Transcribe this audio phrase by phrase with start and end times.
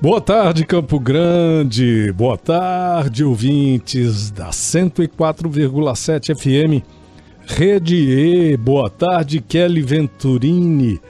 [0.00, 2.12] Boa tarde, Campo Grande.
[2.12, 6.84] Boa tarde, ouvintes da 104,7 FM.
[7.44, 8.56] Rede E.
[8.56, 11.00] Boa tarde, Kelly Venturini.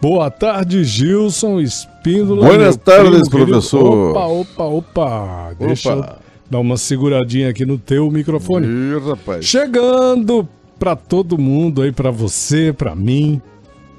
[0.00, 2.56] Boa tarde, Gilson Espíndola.
[2.56, 4.10] Meu tardes, primo professor.
[4.12, 5.54] Opa, opa, opa.
[5.58, 6.18] Deixa eu Opa.
[6.50, 8.66] dar uma seguradinha aqui no teu microfone.
[8.66, 9.44] Ih, rapaz.
[9.44, 13.42] Chegando pra todo mundo aí, pra você, pra mim,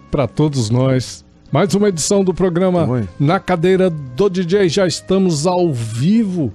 [0.10, 1.24] pra todos nós.
[1.52, 3.10] Mais uma edição do programa Oi.
[3.20, 4.70] Na Cadeira do DJ.
[4.70, 6.54] Já estamos ao vivo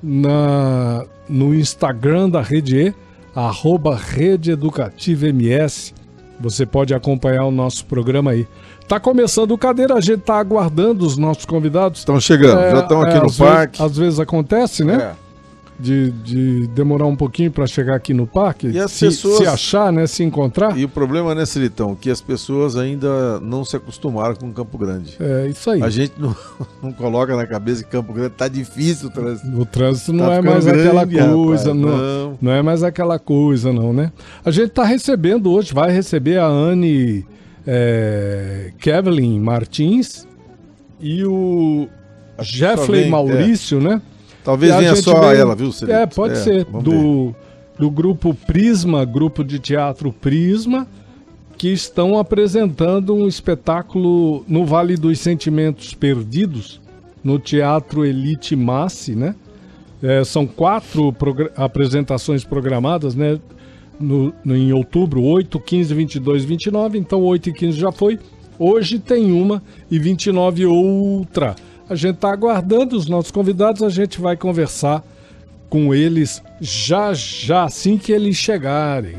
[0.00, 2.94] na, no Instagram da Rede E,
[3.34, 5.92] arroba Rede Educativa MS.
[6.38, 8.46] Você pode acompanhar o nosso programa aí.
[8.86, 11.98] Tá começando o Cadeira, a gente tá aguardando os nossos convidados.
[11.98, 13.78] Estão chegando, É, já estão aqui é, no às parque.
[13.78, 15.12] Vezes, às vezes acontece, né?
[15.80, 15.82] É.
[15.82, 19.46] de, de demorar um pouquinho para chegar aqui no parque, E as se, pessoas- se
[19.46, 20.76] achar, né, se encontrar.
[20.78, 25.16] E o problema, né, Celitão, que as pessoas ainda não se acostumaram com Campo Grande.
[25.20, 25.82] É isso aí.
[25.82, 26.34] A gente não,
[26.82, 29.60] não coloca na cabeça que Campo Grande tá difícil o trânsito.
[29.60, 32.38] O trânsito não Tá é mais aquela grande, coisa, rapaz, não, não.
[32.40, 34.12] não é mais aquela coisa, não, né?
[34.44, 37.24] A gente tá recebendo hoje, vai receber a Anne
[37.66, 40.26] é, Kevlin Martins
[41.00, 41.88] e o
[42.40, 44.00] Jeffrey vem, Maurício, né?
[44.44, 45.96] Talvez venha só veio- ela, viu, Celito?
[45.96, 46.64] É, pode ser.
[46.64, 46.90] vamos ver.
[46.98, 47.34] Do,
[47.78, 50.86] do grupo Prisma, grupo de teatro Prisma,
[51.58, 56.80] que estão apresentando um espetáculo no Vale dos Sentimentos Perdidos,
[57.22, 59.34] no Teatro Elite Massi, né?
[60.02, 63.38] É, são quatro progra- apresentações programadas, né?
[64.00, 66.96] No, no- em outubro, 8, 15, 22, 29.
[66.98, 68.18] Então, 8 e 15 já foi.
[68.58, 71.54] Hoje tem uma e 29 outra.
[71.90, 75.04] A gente está aguardando os nossos convidados, a gente vai conversar
[75.68, 79.16] com eles já já, assim que eles chegarem.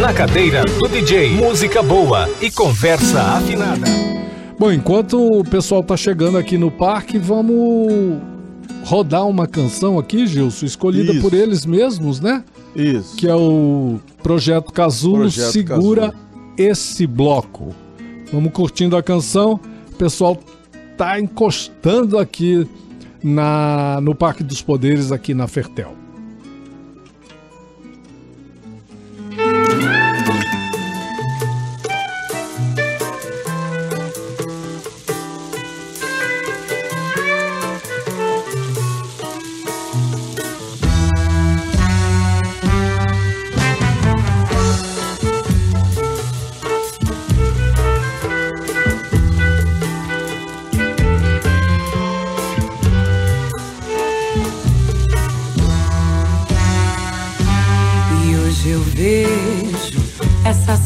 [0.00, 3.86] Na cadeira do DJ, música boa e conversa afinada.
[4.58, 8.20] Bom, enquanto o pessoal tá chegando aqui no parque, vamos
[8.82, 11.22] rodar uma canção aqui, Gilson, escolhida Isso.
[11.22, 12.42] por eles mesmos, né?
[12.74, 13.14] Isso.
[13.14, 16.24] Que é o Projeto Casulo Projeto Segura Casulo.
[16.58, 17.72] esse bloco.
[18.32, 19.60] Vamos curtindo a canção.
[19.92, 20.38] O pessoal
[20.96, 22.66] tá encostando aqui
[23.22, 26.01] na no Parque dos Poderes aqui na Fertel.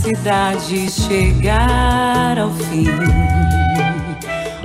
[0.07, 2.87] Cidade chegar ao fim.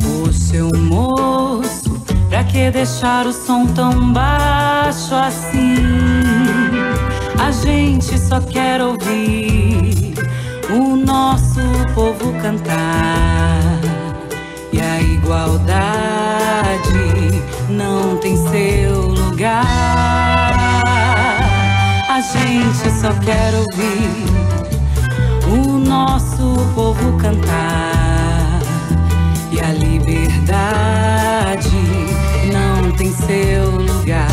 [0.06, 5.78] O seu moço, pra que deixar o som tão baixo assim?
[7.44, 10.14] A gente só quer ouvir
[10.70, 11.62] o nosso
[11.96, 13.80] povo cantar.
[14.72, 15.72] E a igualdade
[17.68, 19.66] não tem seu lugar.
[22.08, 24.41] A gente só quer ouvir
[25.92, 28.62] nosso povo cantar.
[29.52, 31.70] E a liberdade
[32.54, 34.32] não tem seu lugar.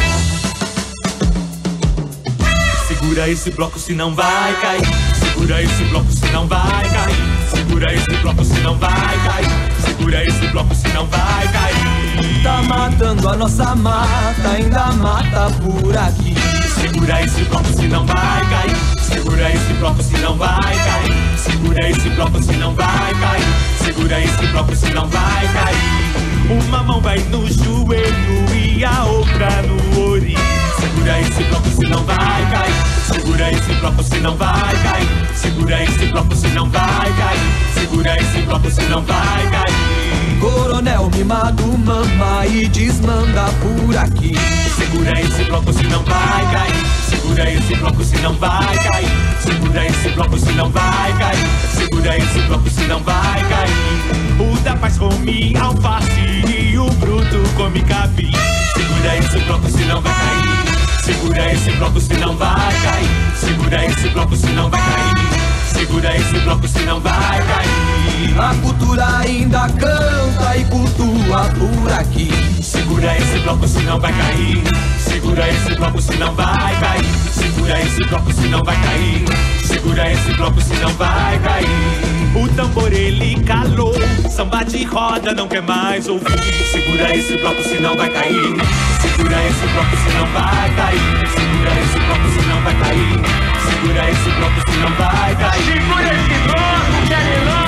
[2.86, 4.86] Segura esse bloco se não vai cair.
[5.19, 7.16] Segura esse bloco se não vai cair.
[7.50, 9.49] Segura esse bloco se não vai cair.
[9.84, 12.43] Segura esse bloco se não vai cair.
[12.44, 16.37] Tá matando a nossa mata, ainda mata por aqui.
[16.81, 18.76] Segura esse bloco se não vai cair.
[19.02, 21.27] Segura esse bloco se não vai cair.
[21.58, 23.44] Segura esse bloco se não vai cair.
[23.84, 26.62] Segura esse bloco se não vai cair.
[26.62, 30.40] Uma mão vai no joelho e a outra no ouriço.
[30.81, 32.75] Segura esse bloco se não vai cair.
[33.12, 35.08] Segura esse bloco se não vai cair.
[35.34, 37.75] Segura esse bloco se não vai cair.
[37.75, 40.38] Segura esse bloco se não vai cair.
[40.40, 44.37] Coronel mimado mama e desmanda por aqui.
[44.76, 46.98] Segura esse bloco se não vai cair.
[47.08, 49.08] Segura esse bloco se não vai cair.
[49.40, 51.46] Segura esse bloco, senão vai cair.
[51.75, 54.40] Segura esse bloco, senão vai cair.
[54.40, 58.31] O da paz come alface e o bruto come capim.
[58.75, 61.02] Segura esse bloco, senão vai cair.
[61.02, 63.08] Segura esse bloco, senão vai cair.
[63.37, 65.38] Segura esse bloco, senão vai cair.
[65.78, 68.40] Segura esse bloco, senão vai cair.
[68.40, 72.30] A cultura ainda canta e cultua por aqui.
[72.60, 74.62] Segura esse bloco, senão vai cair.
[74.98, 77.04] Segura esse bloco, senão vai cair.
[77.32, 79.25] Segura esse bloco, senão vai cair.
[79.64, 82.08] Segura esse bloco, senão vai cair.
[82.34, 83.94] O tambor ele calou,
[84.28, 86.42] samba de roda não quer mais ouvir.
[86.72, 88.56] Segura esse bloco, senão vai cair.
[89.00, 91.28] Segura esse bloco, senão vai cair.
[91.30, 93.48] Segura esse bloco, senão vai cair.
[93.70, 95.68] Segura esse bloco, senão vai cair.
[95.69, 97.68] Segura esse bloco, Kelly Lopes,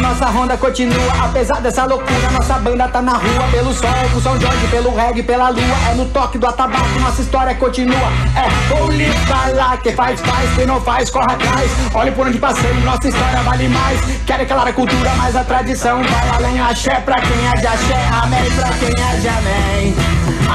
[0.00, 4.40] nossa ronda continua Apesar dessa loucura, nossa banda tá na rua Pelo sol, pro São
[4.40, 5.76] Jorge, pelo reggae, pela lua.
[5.90, 8.08] É no toque do atabaque, nossa história continua.
[8.36, 11.70] É, vou lhe falar, quem faz, faz Quem não faz, corre atrás.
[11.94, 14.00] Olhe por onde passei, nossa história vale mais.
[14.26, 18.08] Quero aquela a cultura, mas a tradição Vai além, axé pra quem é de axé
[18.22, 19.96] Amém pra quem é de amém.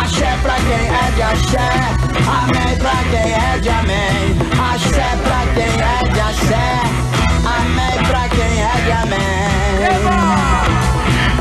[0.01, 1.69] Axé pra quem é de axé
[2.27, 4.37] Amém pra quem é de amém.
[4.73, 6.96] Axé pra quem é de axé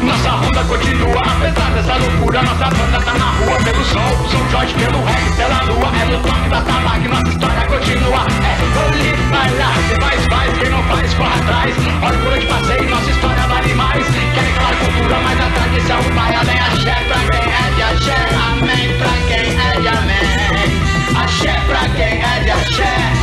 [0.03, 4.75] Nossa ronda continua, apesar dessa loucura Nossa banda tá na rua, pelo sol, São Jorge,
[4.75, 9.17] pelo reggae, pela lua É no toque da tabaque, nossa história continua É, vou lhe
[9.31, 13.47] falar, quem faz, faz, quem não faz, corre atrás Olha por onde passei, nossa história
[13.47, 17.83] vale mais Querem aquela cultura, mas a tradição vai além Axé pra quem é de
[17.83, 23.16] axé, amém pra quem é de amém Axé pra quem é de axé,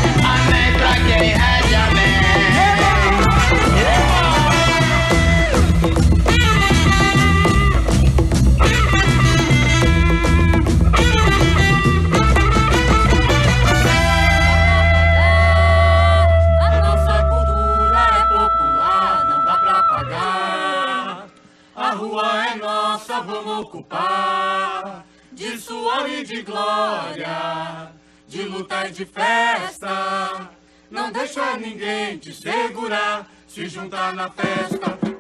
[26.24, 27.92] de glória,
[28.28, 30.50] de luta e de festa.
[30.90, 35.13] Não deixa ninguém te segurar, se juntar na festa.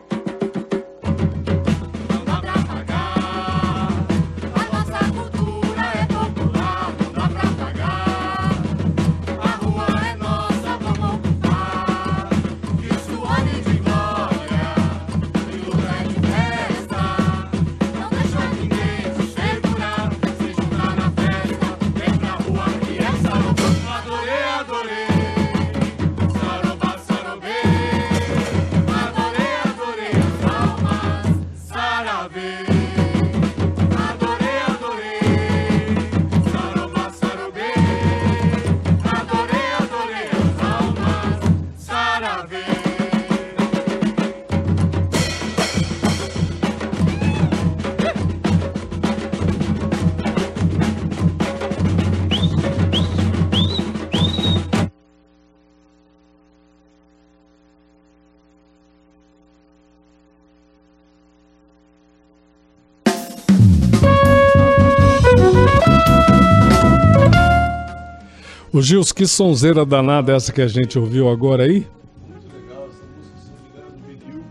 [68.73, 71.85] O Gils, que sonzeira danada essa que a gente ouviu agora aí?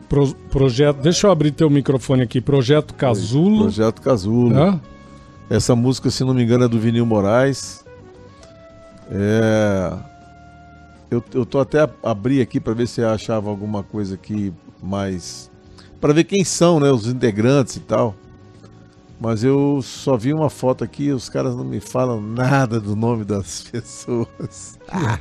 [0.09, 2.41] Pro- projeto, deixa eu abrir teu microfone aqui.
[2.41, 3.63] Projeto Casulo.
[3.63, 4.57] Projeto Casulo.
[4.57, 4.81] Hã?
[5.51, 7.85] Essa música, se não me engano, é do Vinil Moraes.
[9.11, 9.93] É...
[11.11, 14.53] Eu, eu tô até a- abri aqui para ver se achava alguma coisa aqui
[14.83, 15.51] mais.
[16.01, 16.91] para ver quem são, né?
[16.91, 18.15] Os integrantes e tal.
[19.23, 23.25] Mas eu só vi uma foto aqui, os caras não me falam nada do nome
[23.25, 24.79] das pessoas.
[24.91, 25.19] Ah,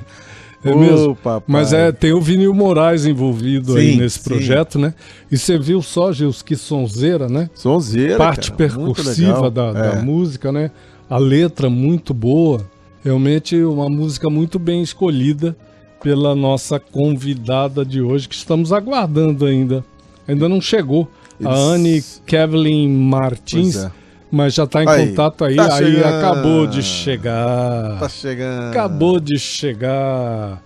[0.64, 1.16] É mesmo?
[1.48, 4.24] Mas é, tem o Vinil Moraes envolvido aí Sim, nesse sim.
[4.30, 4.94] projeto, né?
[5.32, 7.50] E você viu só, Gils, que sonzeira, né?
[7.54, 9.52] Sonzeira, Parte cara, legal.
[9.52, 10.02] da, da É.
[10.02, 10.72] música, né?
[11.10, 12.62] A letra muito boa.
[13.04, 15.56] Realmente uma música muito bem escolhida
[16.02, 19.84] pela nossa convidada de hoje, que estamos aguardando ainda.
[20.28, 21.08] Ainda não chegou.
[21.44, 23.92] A Eles- Anne Kevlin Martins, é.
[24.32, 25.56] mas já está em Aí, contato aí.
[25.56, 26.16] tá aí chegando.
[26.16, 28.00] acabou de chegar.
[28.00, 28.70] Tá chegando.
[28.72, 30.62] Acabou de chegar.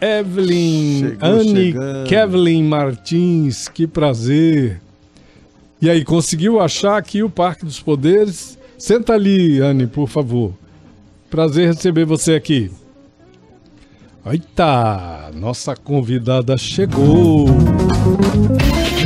[0.00, 2.06] Evelyn, Chegou Anne chegando.
[2.08, 4.80] Kevlin Martins, que prazer.
[5.80, 8.58] E aí, conseguiu achar aqui o Parque dos Poderes?
[8.78, 10.52] Senta ali, Anne, por favor.
[11.30, 12.70] Prazer receber você aqui.
[14.26, 17.46] Eita, nossa convidada chegou.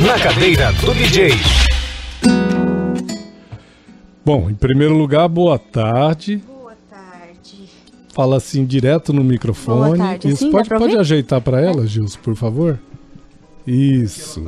[0.05, 1.31] Na cadeira do DJ.
[4.25, 6.41] Bom, em primeiro lugar, boa tarde.
[6.47, 7.67] Boa tarde.
[8.13, 9.97] Fala assim direto no microfone.
[9.97, 10.27] Boa tarde.
[10.29, 12.79] Isso Assim, pode, pode ajeitar para ela, Gilson, por favor?
[13.65, 14.47] Isso.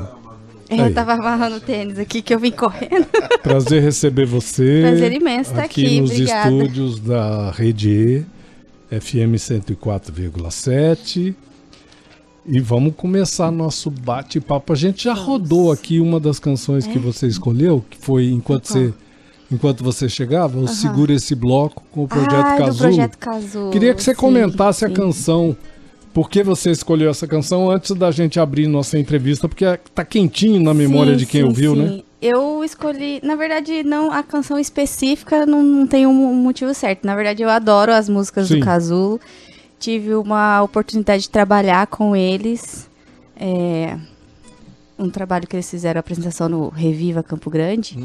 [0.70, 0.82] É, Aí.
[0.90, 3.06] Eu tava amarrando o tênis aqui que eu vim correndo.
[3.44, 4.82] Prazer receber você.
[4.84, 6.50] Prazer imenso estar aqui, nos obrigada.
[6.50, 8.26] estúdios da Rede E,
[9.00, 11.36] FM 104,7.
[12.46, 14.74] E vamos começar nosso bate-papo.
[14.74, 18.74] A gente já rodou aqui uma das canções que você escolheu, que foi enquanto É?
[18.74, 18.84] Qual?
[18.84, 18.94] você
[19.52, 22.78] enquanto você chegava, o Segura esse bloco com o projeto ah, Casulo.
[22.78, 23.72] Projeto Casulo.
[23.72, 24.94] Queria que você sim, comentasse a sim.
[24.94, 25.56] canção.
[26.14, 29.48] Por que você escolheu essa canção antes da gente abrir nossa entrevista?
[29.48, 32.02] Porque tá quentinho na memória Sim, de quem ouviu, né?
[32.22, 37.06] Eu escolhi, na verdade, não a canção específica não, não tem um motivo certo.
[37.06, 39.20] Na verdade, eu adoro as músicas do Casulo.
[39.82, 42.88] Tive uma oportunidade de trabalhar com eles.
[43.36, 43.98] É,
[44.98, 47.98] um trabalho que eles fizeram, a apresentação no Reviva Campo Grande.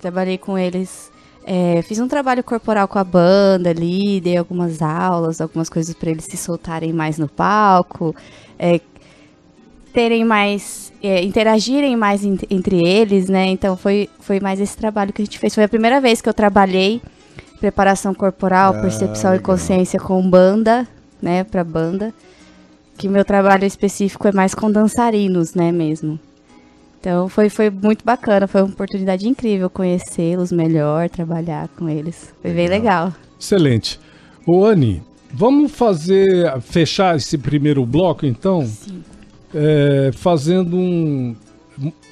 [0.00, 1.10] Trabalhei com eles.
[1.46, 6.10] é, fiz um trabalho corporal com a banda ali, dei algumas aulas, algumas coisas para
[6.10, 8.14] eles se soltarem mais no palco,
[8.58, 8.78] é,
[9.92, 13.46] terem mais, é, interagirem mais en- entre eles, né?
[13.46, 15.54] Então foi, foi mais esse trabalho que a gente fez.
[15.54, 17.00] Foi a primeira vez que eu trabalhei
[17.58, 19.46] preparação corporal, Ah, percepção e legal.
[19.46, 20.86] consciência com banda,
[21.22, 21.44] né?
[21.44, 22.12] Pra banda.
[22.96, 26.20] Que meu trabalho específico é mais com dançarinos, né, mesmo.
[27.00, 32.34] Então foi, foi muito bacana, foi uma oportunidade incrível conhecê-los melhor, trabalhar com eles.
[32.42, 33.14] Foi bem legal.
[33.40, 33.98] Excelente.
[34.46, 39.02] Ô, Ani, vamos fazer, fechar esse primeiro bloco, então, Sim.
[39.54, 41.34] é, fazendo um,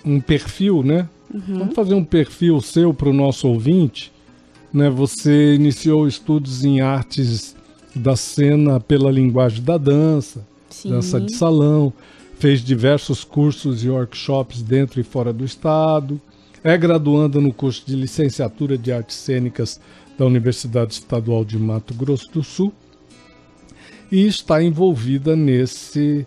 [0.04, 1.06] um perfil, né?
[1.32, 1.58] Uhum.
[1.58, 4.10] Vamos fazer um perfil seu para o nosso ouvinte.
[4.72, 4.88] Né?
[4.88, 7.54] Você iniciou estudos em artes
[7.94, 10.90] da cena pela linguagem da dança, Sim.
[10.90, 11.92] dança de salão,
[12.38, 16.20] fez diversos cursos e workshops dentro e fora do estado,
[16.62, 19.80] é graduanda no curso de licenciatura de artes cênicas
[20.18, 22.72] da Universidade Estadual de Mato Grosso do Sul
[24.10, 26.26] e está envolvida nesse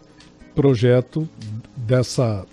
[0.55, 1.27] projeto
[1.75, 2.45] dessa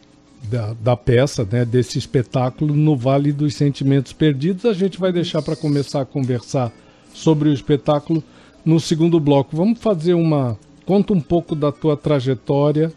[0.50, 4.64] da, da peça, né, desse espetáculo no Vale dos Sentimentos Perdidos.
[4.64, 6.72] A gente vai deixar para começar a conversar
[7.12, 8.22] sobre o espetáculo
[8.68, 9.56] no segundo bloco.
[9.56, 12.92] Vamos fazer uma conta um pouco da tua trajetória,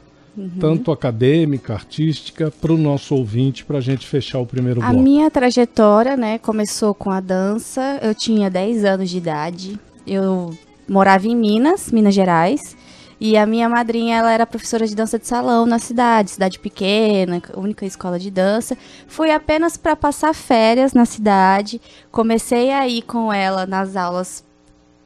[0.60, 5.02] tanto acadêmica, artística, para o nosso ouvinte, para a gente fechar o primeiro A bloco.
[5.02, 8.00] minha trajetória, né, começou com a dança.
[8.02, 9.80] Eu tinha 10 anos de idade.
[10.06, 10.54] Eu
[10.90, 12.76] morava em Minas, Minas Gerais.
[13.18, 17.42] E a minha madrinha, ela era professora de dança de salão na cidade, cidade pequena,
[17.56, 18.76] única escola de dança.
[19.08, 21.80] Fui apenas para passar férias na cidade.
[22.12, 24.44] Comecei a ir com ela nas aulas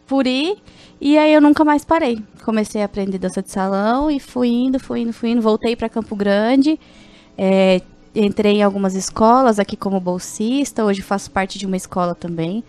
[0.08, 0.58] por ir.
[1.00, 2.22] E aí eu nunca mais parei.
[2.44, 5.42] Comecei a aprender dança de salão e fui indo, fui indo, fui indo.
[5.42, 6.80] Voltei para Campo Grande.
[7.38, 7.82] É,
[8.16, 10.86] entrei em algumas escolas aqui como bolsista.
[10.86, 12.64] Hoje faço parte de uma escola também.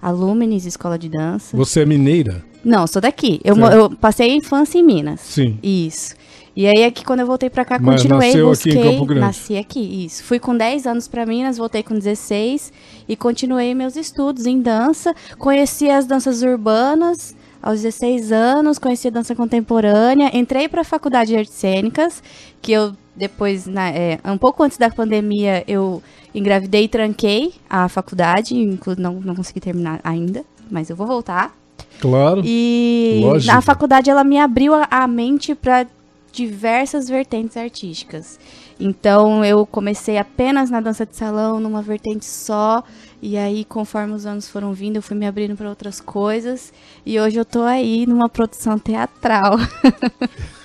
[0.00, 1.56] A Luminis Escola de Dança.
[1.56, 2.44] Você é mineira?
[2.64, 3.40] Não, sou daqui.
[3.44, 5.20] Eu, eu passei a infância em Minas.
[5.20, 5.58] Sim.
[5.62, 6.14] Isso.
[6.54, 9.06] E aí aqui quando eu voltei pra cá, Mas continuei, nasceu aqui em busquei, Campo
[9.06, 9.20] Grande.
[9.20, 10.22] nasci aqui, isso.
[10.24, 12.72] Fui com 10 anos pra Minas, voltei com 16
[13.08, 15.14] e continuei meus estudos em dança.
[15.38, 21.36] Conheci as danças urbanas aos 16 anos, conheci a dança contemporânea, entrei pra faculdade de
[21.38, 22.22] artes cênicas,
[22.60, 26.02] que eu depois, na- é, um pouco antes da pandemia, eu
[26.34, 28.54] engravidei e tranquei a faculdade,
[28.98, 31.54] não, não consegui terminar ainda, mas eu vou voltar.
[32.00, 32.42] Claro.
[32.44, 33.54] E Lógico.
[33.54, 35.86] na faculdade ela me abriu a, a mente para
[36.32, 38.40] diversas vertentes artísticas.
[38.80, 42.82] Então eu comecei apenas na dança de salão, numa vertente só,
[43.20, 46.72] e aí conforme os anos foram vindo, eu fui me abrindo para outras coisas,
[47.06, 49.56] e hoje eu tô aí numa produção teatral.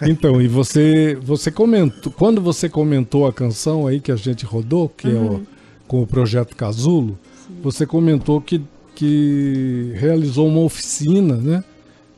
[0.02, 4.88] Então, e você, você comentou, quando você comentou a canção aí que a gente rodou,
[4.90, 5.38] que é Uhum.
[5.38, 5.48] o,
[5.88, 7.18] com o projeto Casulo,
[7.64, 8.62] você comentou que,
[8.94, 11.64] que realizou uma oficina, né?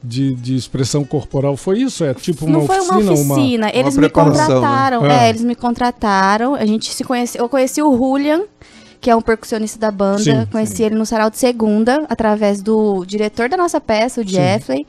[0.02, 1.58] De, de expressão corporal.
[1.58, 2.06] Foi isso?
[2.06, 3.12] É tipo uma Não foi oficina?
[3.12, 4.54] uma oficina, eles me preparação, né?
[4.56, 5.04] contrataram.
[5.04, 5.26] Ah.
[5.26, 6.56] É, eles me contrataram.
[6.56, 7.44] A gente se conheceu.
[7.44, 8.44] Eu conheci o Julian,
[9.02, 10.24] que é um percussionista da banda.
[10.24, 14.86] Sim, conheci ele no Sarau de Segunda, através do diretor da nossa peça, o Jeffrey.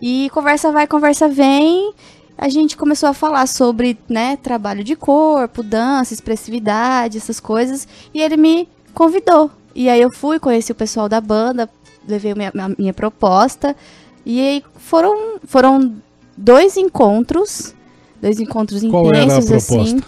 [0.00, 1.92] E conversa vai, conversa vem.
[2.36, 7.86] A gente começou a falar sobre, né, trabalho de corpo, dança, expressividade, essas coisas.
[8.12, 9.50] E ele me convidou.
[9.74, 11.68] E aí eu fui, conheci o pessoal da banda,
[12.06, 13.76] levei minha, minha, minha proposta.
[14.24, 15.96] E aí foram, foram
[16.36, 17.74] dois encontros,
[18.20, 19.82] dois encontros Qual a intensos, proposta?
[19.82, 20.00] assim.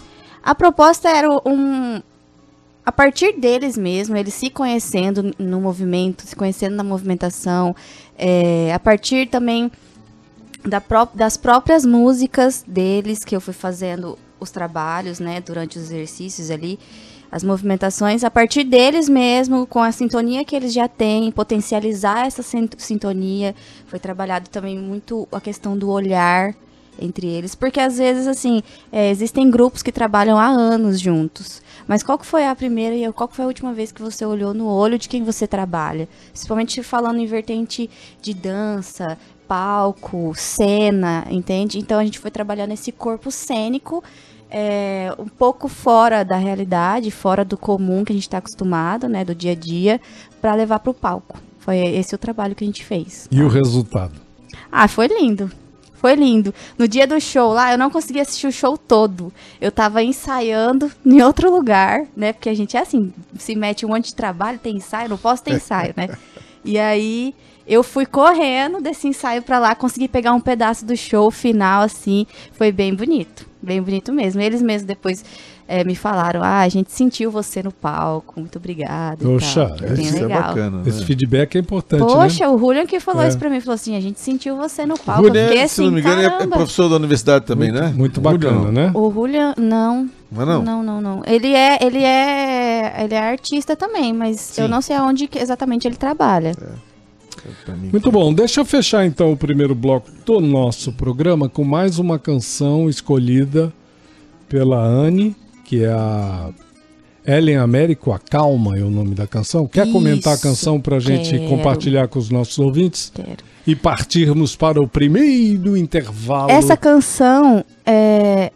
[0.43, 2.01] A proposta era um...
[2.85, 7.75] A partir deles mesmo, eles se conhecendo no movimento, se conhecendo na movimentação,
[8.15, 9.71] é, a partir também
[10.63, 15.85] da pró- das próprias músicas deles, que eu fui fazendo os trabalhos, né, durante os
[15.85, 16.77] exercícios ali,
[17.35, 22.41] as movimentações a partir deles mesmo, com a sintonia que eles já têm, potencializar essa
[22.41, 23.53] sin- sintonia.
[23.87, 26.55] Foi trabalhado também muito a questão do olhar
[26.97, 31.61] entre eles, porque às vezes assim é, existem grupos que trabalham há anos juntos.
[31.85, 34.25] Mas qual que foi a primeira e qual que foi a última vez que você
[34.25, 36.07] olhou no olho de quem você trabalha?
[36.31, 37.89] Principalmente falando em vertente
[38.21, 41.79] de dança, palco, cena, entende?
[41.79, 44.01] Então a gente foi trabalhando esse corpo cênico
[44.57, 49.25] é, um pouco fora da realidade, fora do comum que a gente está acostumado, né,
[49.25, 49.99] do dia a dia,
[50.39, 51.37] para levar para o palco.
[51.59, 53.27] Foi esse o trabalho que a gente fez.
[53.29, 54.13] E o resultado?
[54.71, 55.51] Ah, foi lindo.
[55.95, 56.53] Foi lindo.
[56.77, 59.33] No dia do show lá, eu não consegui assistir o show todo.
[59.59, 62.31] Eu tava ensaiando em outro lugar, né?
[62.31, 65.43] Porque a gente é assim, se mete um monte de trabalho, tem ensaio, não posso
[65.43, 66.07] ter ensaio, né?
[66.67, 67.35] E aí
[67.67, 72.25] eu fui correndo desse ensaio pra lá, consegui pegar um pedaço do show final, assim.
[72.53, 73.47] Foi bem bonito.
[73.65, 74.39] Bem bonito mesmo.
[74.41, 75.23] Eles mesmos depois
[75.67, 79.17] eh, me falaram: ah, a gente sentiu você no palco, muito obrigada.
[79.23, 80.83] e Poxa, bem Isso é bacana.
[80.85, 81.05] Esse né?
[81.05, 82.49] feedback é importante, Poxa, né?
[82.53, 83.27] o Julian que falou É.
[83.27, 85.23] isso pra mim, falou assim, a gente sentiu você no palco.
[85.25, 87.83] Julian, eu fiquei se não assim, me engano, é- é professor da universidade também, muito,
[87.83, 87.93] né?
[87.95, 88.91] Muito Julian, bacana, né?
[88.93, 90.09] O Julian, não.
[90.31, 90.61] Não é não?
[90.63, 91.21] Não, não, não.
[91.25, 94.71] Ele é, ele é, ele é artista também, mas eu Sim.
[94.71, 96.49] não sei aonde que exatamente ele trabalha.
[96.49, 96.94] Mim
[97.91, 98.33] Muito bom.
[98.33, 103.71] Deixa eu fechar então o primeiro bloco do nosso programa com mais uma canção escolhida
[104.47, 106.49] pela Anne, que é a
[107.25, 109.67] Ellen Américo, a Calma é o nome da canção.
[109.67, 111.49] Quer comentar a Isso, canção pra gente quero.
[111.49, 113.11] compartilhar com os nossos ouvintes?
[113.13, 113.43] Quero.
[113.65, 116.51] E partirmos para o primeiro intervalo.
[116.51, 118.51] Essa canção é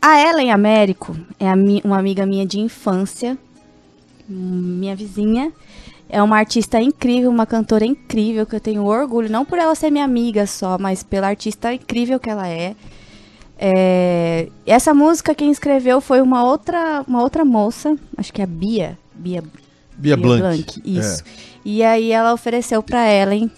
[0.00, 3.38] a Ellen Américo é a uma amiga minha de infância,
[4.28, 5.50] minha vizinha.
[6.08, 9.90] É uma artista incrível, uma cantora incrível que eu tenho orgulho, não por ela ser
[9.90, 12.74] minha amiga só, mas pela artista incrível que ela é.
[13.58, 18.48] É, essa música quem escreveu foi uma outra, uma outra moça, acho que é a
[18.48, 19.42] Bia, Bia
[19.96, 20.82] Bia Blanc.
[20.84, 20.88] É.
[20.88, 21.22] isso.
[21.64, 23.50] E aí ela ofereceu pra Ellen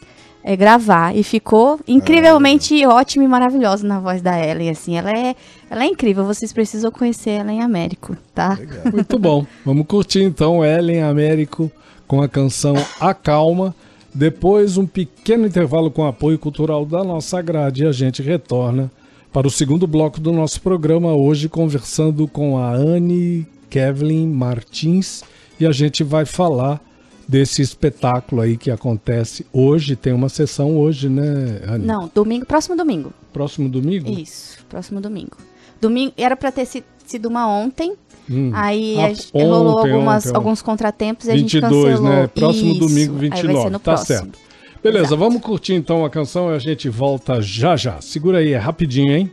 [0.45, 4.97] é, gravar e ficou incrivelmente Ah, ótima e maravilhosa na voz da Ellen, assim.
[4.97, 5.35] Ela é,
[5.68, 8.57] ela é incrível, vocês precisam conhecer ela em Américo, tá?
[8.92, 9.44] Muito bom.
[9.64, 11.70] Vamos curtir então Ellen Américo
[12.07, 13.75] com a canção A Calma.
[14.14, 18.90] Depois um pequeno intervalo com apoio cultural da nossa grade e a gente retorna
[19.33, 25.23] para o segundo bloco do nosso programa hoje conversando com a Anne Kevlin Martins
[25.61, 26.81] e a gente vai falar
[27.29, 29.97] desse espetáculo aí que acontece hoje.
[29.97, 31.85] Tem uma sessão hoje, né, Anne?
[31.85, 33.12] Não, domingo, próximo domingo.
[33.33, 34.09] Próximo domingo?
[34.09, 35.37] Isso, próximo domingo.
[35.79, 37.95] Domingo era pra ter si- sido uma ontem,
[38.31, 38.51] Hum.
[38.55, 40.37] aí Ah, a gente- rolou ontem, algumas, ontem, ontem.
[40.37, 42.11] alguns contratempos e a gente 22, cancelou.
[42.12, 42.27] né?
[42.27, 43.71] Próximo Isso, domingo, Aí vai ser 29.
[43.71, 44.19] no Tá próximo.
[44.19, 44.39] certo.
[44.83, 45.17] Beleza, Exato.
[45.17, 48.01] vamos curtir então a canção e a gente volta já já.
[48.01, 49.33] Segura aí, é rapidinho, hein?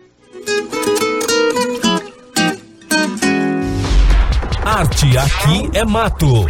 [4.66, 6.46] Arte aqui é mato.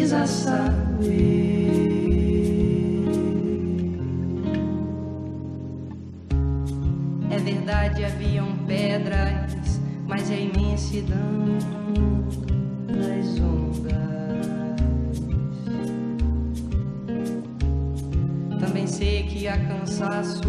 [0.00, 1.90] Precisa saber.
[7.30, 11.58] É verdade, haviam pedras, mas a imensidão
[12.88, 13.60] das ondas.
[18.72, 20.40] pensei que ia cansaço,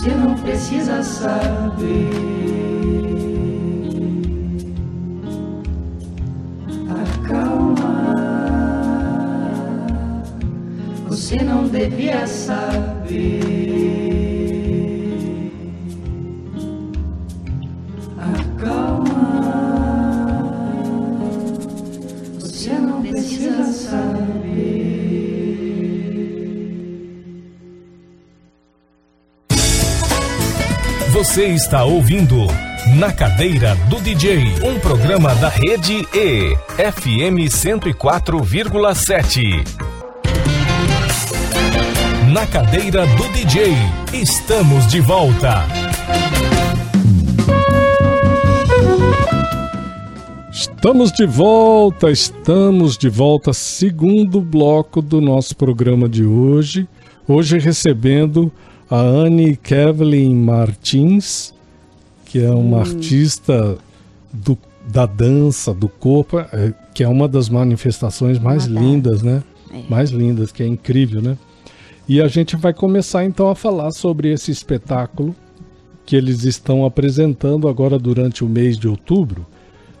[0.00, 2.08] você não precisa saber.
[7.22, 7.84] Acalma,
[11.06, 13.89] você não devia saber.
[31.20, 32.46] Você está ouvindo
[32.96, 39.62] Na Cadeira do DJ, um programa da Rede E, FM 104,7.
[42.32, 43.74] Na Cadeira do DJ,
[44.14, 45.66] estamos de volta.
[50.50, 56.88] Estamos de volta, estamos de volta, segundo bloco do nosso programa de hoje.
[57.28, 58.50] Hoje recebendo
[58.90, 61.54] a Anne Kevlin Martins,
[62.24, 63.78] que é uma artista
[64.32, 69.42] do- da dança, do corpo, é, que é uma das manifestações mais lindas, né?
[69.72, 69.82] É.
[69.88, 71.36] Mais lindas, que é incrível, né?
[72.08, 75.34] E a gente vai começar então a falar sobre esse espetáculo
[76.04, 79.46] que eles estão apresentando agora durante o mês de outubro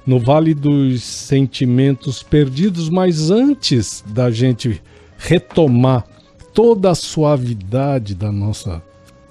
[0.04, 4.82] no Vale dos Sentimentos Perdidos, mas antes da gente
[5.18, 6.04] retomar
[6.52, 8.82] toda a suavidade da nossa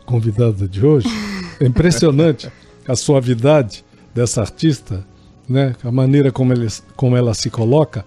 [0.05, 1.07] convidada de hoje,
[1.59, 2.51] é impressionante
[2.87, 5.05] a suavidade dessa artista,
[5.47, 5.75] né?
[5.83, 8.05] A maneira como, ele, como ela se coloca.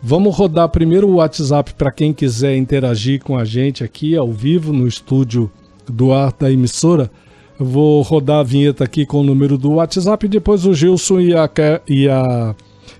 [0.00, 4.72] Vamos rodar primeiro o WhatsApp para quem quiser interagir com a gente aqui ao vivo
[4.72, 5.50] no estúdio
[5.88, 7.10] do ar da emissora.
[7.58, 11.20] Eu vou rodar a vinheta aqui com o número do WhatsApp e depois o Gilson
[11.20, 11.48] e a,
[11.88, 12.54] e a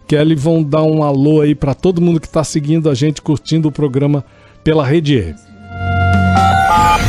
[0.07, 3.69] Kelly vão dar um alô aí para todo mundo que está seguindo a gente, curtindo
[3.69, 4.25] o programa
[4.63, 5.35] pela Rede E.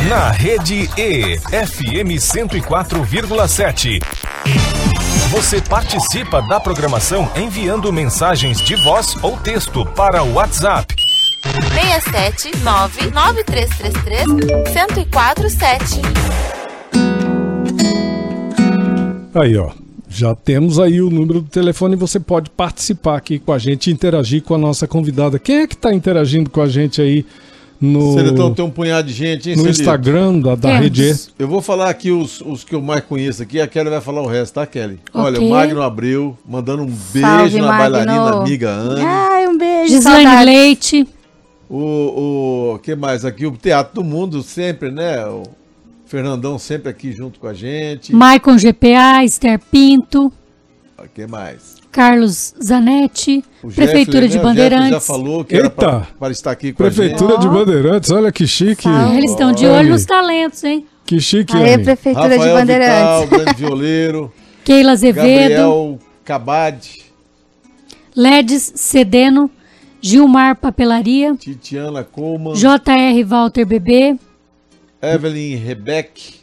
[0.08, 4.00] Na Rede E, FM 104,7.
[5.30, 10.94] Você participa da programação enviando mensagens de voz ou texto para o WhatsApp
[11.74, 16.00] 67 9333 1047.
[19.34, 19.83] Aí, ó.
[20.14, 21.96] Já temos aí o número do telefone.
[21.96, 25.40] Você pode participar aqui com a gente, interagir com a nossa convidada.
[25.40, 27.26] Quem é que está interagindo com a gente aí
[27.80, 29.80] no, Seletão tem um punhado de gente, hein, no Celito?
[29.80, 30.82] Instagram da, da Temos.
[30.82, 31.16] Rede?
[31.36, 34.22] Eu vou falar aqui os, os que eu mais conheço aqui, a Kelly vai falar
[34.22, 35.00] o resto, tá, Kelly?
[35.12, 35.48] Olha, Ok.
[35.48, 37.78] o Magno Abreu, mandando um beijo Salve, na Magno.
[37.78, 39.00] bailarina amiga Anne.
[39.02, 39.92] Ai, um beijo.
[39.92, 40.44] Gislaine.
[40.44, 41.08] Leite.
[41.68, 43.46] O, o que mais aqui?
[43.46, 45.26] O Teatro do Mundo sempre, né?
[45.26, 45.42] O
[46.06, 48.14] Fernandão sempre aqui junto com a gente.
[48.14, 50.32] Maicon GPA, Esther Pinto,
[50.98, 51.74] O que mais?
[51.90, 54.42] Carlos Zanetti, O Prefeitura Jeffrey, de né?
[54.42, 54.90] Bandeirantes.
[54.90, 55.76] já falou que era Eita!
[55.76, 58.82] para, para estar aqui com a Prefeitura de Bandeirantes, olha que chique.
[58.82, 59.16] Salve.
[59.16, 60.86] Eles estão de olho nos talentos, hein?
[61.06, 61.84] Que chique, Aê, Anne.
[61.84, 62.32] Prefeitura gente.
[62.32, 63.20] de Rafael Bandeirantes.
[63.24, 64.32] Vital, grande violeiro.
[64.64, 67.02] Keila Azevedo, Gabriel Cabade,
[68.16, 69.50] Ledes Cedeno,
[70.00, 74.16] Gilmar Papelaria, Titiana Coleman, JR Walter Bebê,
[75.12, 76.34] Evelyn Rebeck,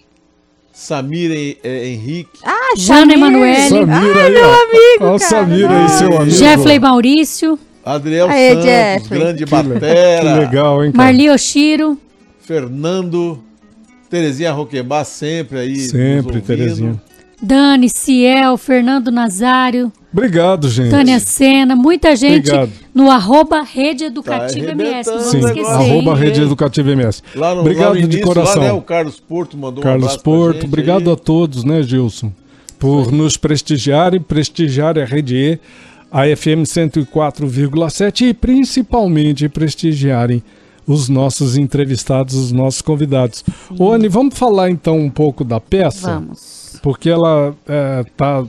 [0.73, 3.13] Samira eh, Henrique, Ah, Jana.
[3.13, 3.69] Emanuele.
[3.69, 4.53] Samira aí, meu ó.
[4.53, 5.19] amigo, Olha o.
[5.19, 6.37] Samira aí, seu amigo.
[6.37, 9.19] Jeffley Maurício, Adriel Aê, Santos, Jeffrey.
[9.19, 11.03] grande Que batera, Que legal, hein, cara?
[11.05, 11.97] Marli Oshiro,
[12.41, 13.43] Fernando,
[14.09, 15.77] Terezinha Roquembar sempre aí.
[15.77, 16.41] Sempre.
[16.41, 17.01] Terezinha.
[17.41, 20.91] Dani, Ciel, Fernando Nazário, Obrigado, gente.
[20.91, 22.71] Tânia Sena, muita gente Obrigado.
[22.93, 25.09] no arroba Rede Educativa Tá MS.
[25.09, 25.91] Não Sim, esquecer, hein?
[25.91, 27.23] arroba Rede Educativa MS.
[27.33, 28.61] Lá no, Obrigado lá no de início, coração.
[28.61, 31.13] Lá, né, o Carlos Porto mandou um Carlos Porto, gente obrigado aí.
[31.13, 32.31] a todos, né, Gilson?
[32.81, 35.59] por nos prestigiarem, prestigiar a Rede E,
[36.11, 40.41] a FM 104,7 e principalmente prestigiarem
[40.87, 43.45] os nossos entrevistados, os nossos convidados.
[43.77, 46.15] Ô, Anne, vamos falar então um pouco da peça?
[46.15, 46.60] Vamos.
[46.81, 47.55] Porque ela
[48.07, 48.43] está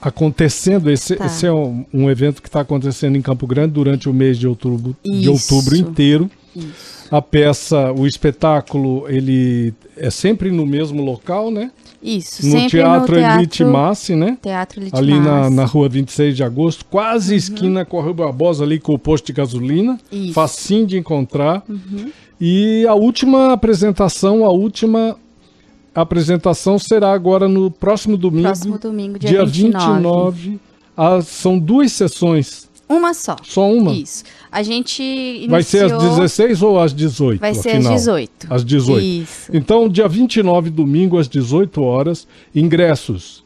[0.00, 1.26] acontecendo, esse, Tá.
[1.26, 4.48] esse é um, um evento que está acontecendo em Campo Grande durante o mês de
[4.48, 6.30] outubro, de outubro inteiro.
[6.54, 7.02] Isso.
[7.10, 11.70] A peça, o espetáculo, ele é sempre no mesmo local, né?
[12.02, 14.36] Isso, No sempre Teatro, no teatro Elite Massi, né?
[14.42, 18.64] Teatro Elite ali na, na rua 26 de agosto, quase esquina com a Rua Barbosa,
[18.64, 20.00] ali com o posto de gasolina.
[20.10, 20.32] Isso.
[20.32, 21.62] Facinho de encontrar.
[21.68, 22.10] Uhum.
[22.40, 25.16] E a última apresentação, a última
[25.94, 28.44] apresentação será agora no próximo domingo.
[28.44, 30.40] Próximo domingo, dia, dia 29.
[30.40, 30.60] 29.
[30.96, 32.70] Ah, são duas sessões.
[32.88, 33.36] Uma só.
[33.42, 33.92] Só uma?
[33.92, 34.24] Isso.
[34.50, 35.50] A gente iniciou...
[35.50, 37.40] Vai ser às 16 ou às 18?
[37.40, 37.94] Vai ser às afinal?
[37.94, 38.46] 18.
[38.50, 39.00] Às 18.
[39.00, 39.50] Isso.
[39.54, 43.41] Então, dia 29, domingo, às 18 horas, ingressos.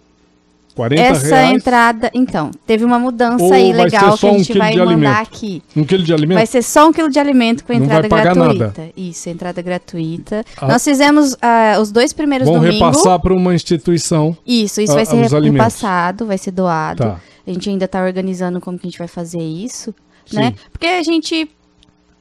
[0.77, 1.51] 40 Essa reais.
[1.57, 2.11] entrada...
[2.13, 5.17] Então, teve uma mudança Ou aí legal que a um gente quilo vai mandar alimento?
[5.23, 5.63] aqui.
[5.75, 6.37] Um quilo de alimento?
[6.37, 8.65] Vai ser só um quilo de alimento com Não vai entrada pagar gratuita.
[8.67, 8.93] nada.
[8.95, 10.45] Isso, entrada gratuita.
[10.59, 10.69] Ah.
[10.69, 12.79] Nós fizemos ah, os dois primeiros Vão domingos.
[12.79, 14.37] repassar para uma instituição.
[14.47, 17.03] Isso, isso ah, vai ser repassado, vai ser doado.
[17.03, 17.21] Tá.
[17.47, 19.95] A gente ainda tá organizando como que a gente vai fazer isso,
[20.27, 20.37] Sim.
[20.37, 20.55] né?
[20.71, 21.51] Porque a gente...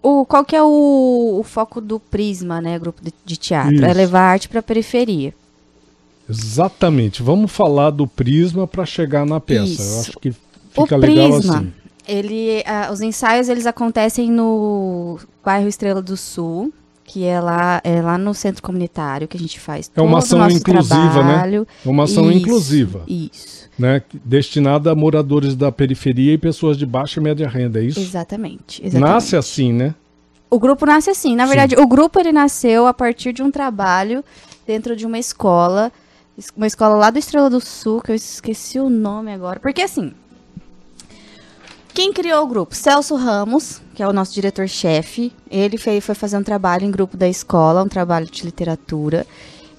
[0.02, 3.84] O, qual que é o, o foco do Prisma, né, grupo de, de teatro?
[3.84, 3.98] É Isso.
[3.98, 5.34] levar arte pra periferia.
[6.30, 7.22] Exatamente.
[7.22, 9.62] Vamos falar do Prisma para chegar na peça.
[9.62, 10.00] Eu Isso.
[10.10, 10.30] acho que
[10.76, 11.74] O fica legal Prisma, assim.
[12.08, 18.02] ele, ah, os ensaios eles acontecem no bairro Estrela do Sul, que é lá, é
[18.02, 21.62] lá no centro comunitário que a gente faz É uma o ação inclusiva, trabalho.
[21.62, 21.68] né?
[21.86, 23.04] É uma ação Isso, inclusiva.
[23.08, 24.02] Isso, Né?
[24.24, 28.00] Destinada a moradores da periferia e pessoas de baixa e média renda, é isso?
[28.00, 29.12] exatamente, exatamente.
[29.14, 29.94] Nasce assim, né?
[30.50, 31.36] O grupo nasce assim.
[31.36, 31.50] Na Sim.
[31.50, 34.24] verdade, o grupo ele nasceu a partir de um trabalho
[34.66, 35.92] dentro de uma escola, es-
[36.56, 39.60] uma escola lá do Estrela do Sul, que eu esqueci o nome agora.
[39.60, 40.14] Porque assim,
[41.94, 42.76] quem criou o grupo?
[42.76, 45.32] Celso Ramos, que é o nosso diretor-chefe.
[45.50, 49.26] Ele fez, foi fazer um trabalho em grupo da escola, um trabalho de literatura.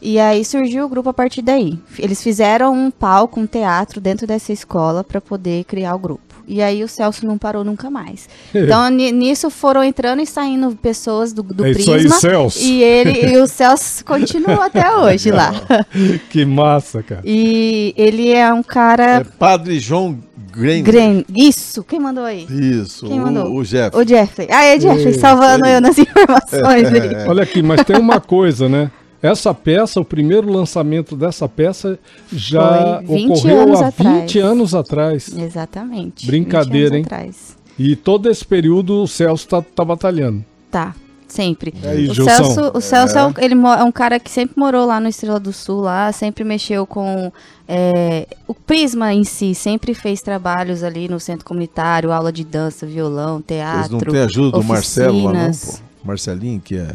[0.08, 1.76] E aí surgiu o grupo a partir daí.
[1.98, 6.22] Eles fizeram um palco, um teatro dentro dessa escola para poder criar o grupo.
[6.46, 8.28] E aí o Celso não parou nunca mais.
[8.54, 12.14] Então ni- nisso foram entrando e saindo pessoas do, do É isso Prisma.
[12.14, 12.62] aí, Celso.
[12.62, 15.50] E ele e o Celso continua até hoje lá.
[16.30, 17.22] que massa, cara.
[17.24, 20.18] E ele é um É cara Padre João.
[20.56, 21.22] Gren.
[21.34, 22.46] Isso, quem mandou aí?
[22.48, 23.52] Isso, Quem o, mandou?
[23.54, 23.94] o Jeff.
[23.94, 24.48] O Jeffrey.
[24.50, 26.88] Ah, é Jeffrey, Ei, salvando eu nas informações.
[26.94, 27.28] É.
[27.28, 28.90] Olha aqui, mas tem uma coisa, né?
[29.22, 31.98] Essa peça, o primeiro lançamento dessa peça
[32.32, 34.20] já Foi 20 ocorreu há atrás.
[34.20, 35.28] 20 anos atrás.
[35.36, 36.26] Exatamente.
[36.26, 37.04] Brincadeira, 20 anos hein?
[37.04, 37.56] atrás.
[37.78, 40.44] E todo esse período o Celso tá, tá batalhando.
[40.70, 40.94] Tá,
[41.28, 41.74] sempre.
[41.82, 42.30] Aí, o Gilson?
[42.30, 43.26] Celso, o Celso é.
[43.26, 46.44] um, ele é um cara que sempre morou lá no Estrela do Sul, lá, sempre
[46.44, 47.30] mexeu com
[47.68, 52.86] é, o Prisma em si, sempre fez trabalhos ali no centro comunitário, aula de dança,
[52.86, 53.92] violão, Vocês teatro.
[53.92, 55.80] não têm ajuda do Marcelo lá, não, oficinas.
[55.80, 55.86] pô?
[56.06, 56.94] Marcelinho, que é.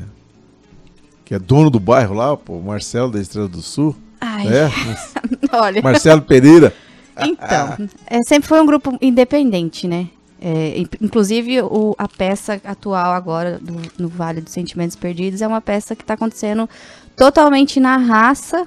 [1.31, 2.59] Que é dono do bairro lá, pô.
[2.59, 3.95] Marcelo da Estrela do Sul.
[4.19, 4.47] Ai.
[4.49, 4.69] É?
[5.55, 5.81] Olha.
[5.81, 6.73] Marcelo Pereira.
[7.21, 10.09] Então, é, sempre foi um grupo independente, né?
[10.41, 15.47] É, in- inclusive, o- a peça atual agora, do, no Vale dos Sentimentos Perdidos, é
[15.47, 16.69] uma peça que está acontecendo
[17.15, 18.65] totalmente na raça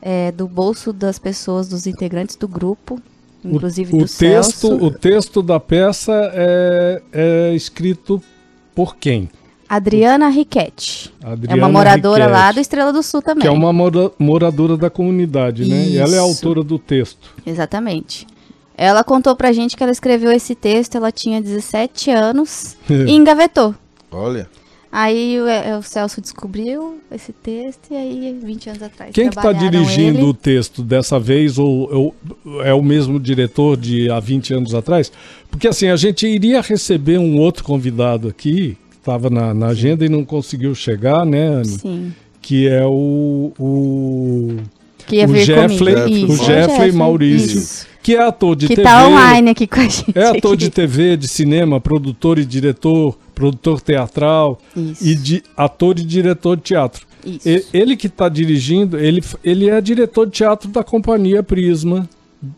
[0.00, 3.02] é, do bolso das pessoas, dos integrantes do grupo,
[3.44, 4.16] inclusive o, do o texto,
[4.68, 4.74] Celso.
[4.82, 8.22] o texto da peça é, é escrito
[8.74, 9.28] por quem?
[9.74, 11.12] Adriana Riquetti.
[11.24, 13.42] é Adriana uma moradora lá do Estrela do Sul também.
[13.42, 15.86] Que é uma mora- moradora da comunidade, né?
[15.88, 16.20] E ela é Isso.
[16.20, 17.30] autora do texto.
[17.46, 18.26] Exatamente.
[18.76, 23.74] Ela contou pra gente que ela escreveu esse texto, ela tinha 17 anos e engavetou.
[24.10, 24.46] Olha.
[24.94, 29.38] Aí o, é, o Celso descobriu esse texto e aí 20 anos atrás Quem que
[29.38, 30.26] está dirigindo ele.
[30.26, 32.12] o texto dessa vez ou,
[32.46, 35.10] ou é o mesmo diretor de há 20 anos atrás?
[35.50, 40.08] Porque assim, a gente iria receber um outro convidado aqui, estava na, na agenda e
[40.08, 41.64] não conseguiu chegar, né, Anne?
[41.68, 42.12] Sim.
[42.40, 44.56] Que é o, o,
[45.06, 46.32] Que ia o vir Jeffrey, comigo.
[46.32, 47.86] o Isso, Jeffrey, Maurício, isso.
[48.02, 48.88] que é ator de Que TV.
[48.88, 50.04] tá online aqui com a gente.
[50.14, 50.74] É ator de aqui.
[50.74, 55.06] TV, de cinema, produtor e diretor, produtor teatral Isso.
[55.06, 57.06] e de ator e diretor de teatro.
[57.24, 57.48] Isso.
[57.48, 62.08] E- Ele que está dirigindo, ele, ele é diretor de teatro da Companhia Prisma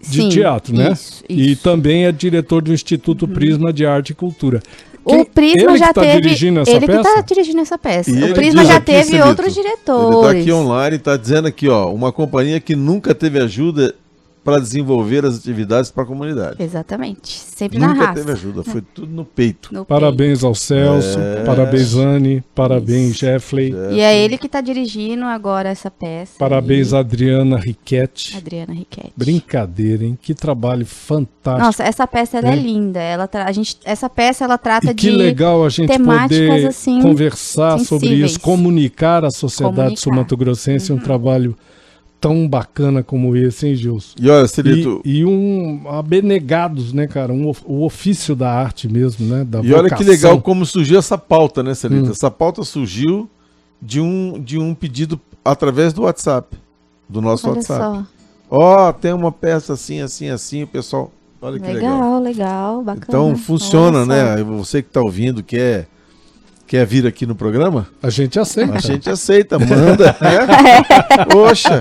[0.00, 0.92] de Sim, Teatro, né?
[0.92, 4.62] isso, E também é diretor do Instituto Prisma de Arte e Cultura.
[5.04, 6.20] O Prisma ele já que tá teve.
[6.22, 6.98] dirigindo essa ele peça?
[6.98, 8.10] que tá dirigindo essa peça.
[8.10, 10.20] E o ele Prisma já teve outros Ele diretores.
[10.20, 13.94] tá aqui online, tá dizendo aqui, ó, uma companhia que nunca teve ajuda
[14.44, 16.62] para desenvolver as atividades para a comunidade.
[16.62, 17.32] Exatamente.
[17.32, 18.14] Sempre na Nunca raça.
[18.20, 19.72] teve ajuda, foi tudo no peito.
[19.72, 21.44] No Parabéns ao Celso, É.
[21.44, 26.34] parabéns Anne, parabéns Jeffley, E é ele que tá dirigindo agora essa peça.
[26.38, 28.36] parabéns E- Adriana Riquetti.
[28.36, 29.12] Adriana Riquetti.
[29.16, 30.18] Brincadeira, hein?
[30.20, 31.64] Que trabalho fantástico.
[31.66, 32.62] Nossa, essa peça ela é né?
[32.62, 33.00] linda.
[33.00, 36.48] Ela tra- a gente, essa peça ela trata E que de legal a gente temáticas
[36.48, 38.30] poder assim conversar sobre sensíveis.
[38.32, 39.90] isso, comunicar à sociedade Comunicar.
[39.90, 39.96] Uhum.
[39.96, 41.56] sul-mato-grossense um trabalho
[42.24, 44.14] tão bacana como esse, hein, Gilson?
[44.18, 47.30] E olha, Celito, E, e um abnegados, né, cara?
[47.34, 49.44] Um, o ofício da arte mesmo, né?
[49.44, 50.06] Da E olha que vocação.
[50.06, 52.08] legal como surgiu essa pauta, né, Celita?
[52.08, 52.12] Hum.
[52.12, 53.28] Essa pauta surgiu
[53.80, 56.56] de um, de um pedido através do WhatsApp,
[57.06, 57.82] do nosso Olha WhatsApp.
[57.98, 58.06] só.
[58.50, 61.12] Ó, tem uma peça assim, assim, assim, o pessoal.
[61.42, 61.92] Olha que legal.
[61.92, 63.04] Legal, legal, bacana.
[63.06, 64.42] Então funciona, né?
[64.44, 65.86] Você que tá ouvindo, quer,
[66.74, 67.86] quer vir aqui no programa?
[68.02, 68.74] A gente aceita.
[68.76, 70.16] A gente aceita, manda.
[70.20, 71.24] né?
[71.30, 71.80] Poxa,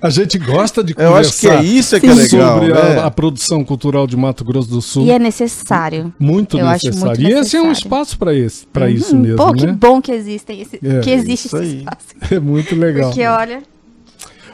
[0.00, 2.98] A gente gosta de Eu acho que é conversar isso que é legal, sobre né?
[3.00, 5.06] a, a produção cultural de Mato Grosso do Sul.
[5.06, 6.12] E é necessário.
[6.18, 7.18] Muito Eu acho necessário.
[7.22, 7.72] muito e esse é um necessário.
[7.72, 8.90] espaço para esse, para Uhum.
[8.92, 9.72] isso mesmo, Pô, que né?
[9.72, 11.78] bom que existem esse, É, que existe isso esse aí.
[11.78, 12.06] espaço.
[12.34, 13.08] É muito legal.
[13.08, 13.62] Porque olha,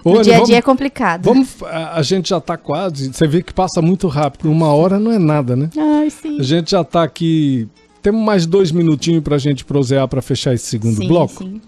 [0.07, 1.25] Anny, dia a vamos- dia é complicado.
[1.25, 3.13] Vamos, a, a gente já tá quase.
[3.13, 4.49] Você vê que passa muito rápido.
[4.51, 5.69] Uma hora não é nada, né?
[5.77, 6.39] Ai, sim.
[6.39, 7.69] A gente já tá aqui.
[8.03, 11.45] Temos mais dois minutinhos pra gente prosear pra fechar esse segundo sim, bloco.
[11.45, 11.61] sim.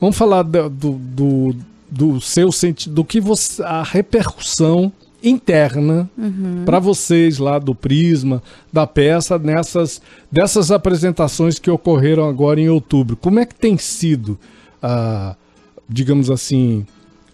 [0.00, 1.56] Vamos falar do, do,
[1.90, 3.62] do, seu sentido, do que você.
[3.62, 6.62] a repercussão interna Uhum.
[6.64, 10.00] pra vocês lá do Prisma, da peça, nessas
[10.32, 13.16] dessas apresentações que ocorreram agora em outubro.
[13.16, 14.38] Como é que tem sido,
[14.82, 15.36] ah,
[15.88, 16.86] digamos assim,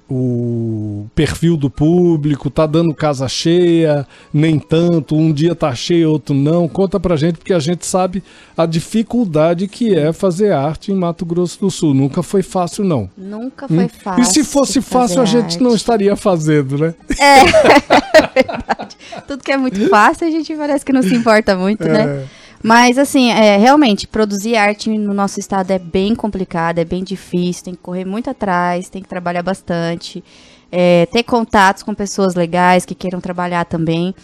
[0.09, 2.49] o perfil do público?
[2.51, 6.69] Tá dando casa cheia, nem tanto, um dia tá cheio, outro não.
[6.69, 8.23] Conta pra gente, porque a gente sabe
[8.57, 11.93] a dificuldade que é fazer arte em Mato Grosso do Sul.
[11.95, 13.11] Nunca foi fácil, não.
[13.17, 13.89] Nunca foi Hum?
[13.89, 14.23] fácil.
[14.23, 15.81] E se fosse fácil, a gente não arte.
[15.81, 16.95] estaria fazendo, né?
[19.27, 21.89] Tudo que é muito fácil, a gente parece que não se importa muito, É.
[21.93, 22.25] né?
[22.63, 27.65] Mas, assim, é, realmente, produzir arte no nosso estado é bem complicado, é bem difícil,
[27.65, 30.23] tem que correr muito atrás, tem que trabalhar bastante,
[30.71, 34.15] é, ter contatos com pessoas legais que queiram trabalhar também.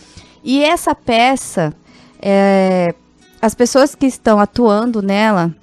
[0.42, 1.72] E essa peça,
[2.20, 2.94] é,
[3.40, 5.54] as pessoas que estão atuando nela,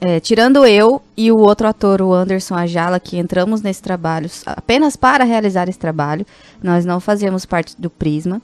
[0.00, 4.94] é, tirando eu e o outro ator, o Anderson Ajala, que entramos nesse trabalho apenas
[4.94, 6.26] para realizar esse trabalho,
[6.62, 8.40] nós não fazíamos parte do Prisma.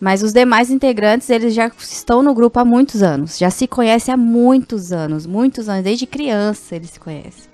[0.00, 3.38] Mas os demais integrantes, eles já estão no grupo há muitos anos.
[3.38, 5.24] Já se conhecem há muitos anos.
[5.26, 5.84] Muitos anos.
[5.84, 7.44] Desde criança eles se conhecem.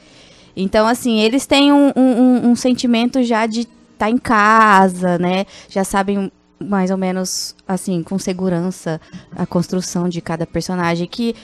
[0.57, 5.45] Então, assim, eles têm um, um- um- sentimento já de estar em casa, né?
[5.69, 9.01] Já sabem mais ou menos, assim, com segurança,
[9.37, 11.07] a construção de cada personagem.
[11.07, 11.37] Que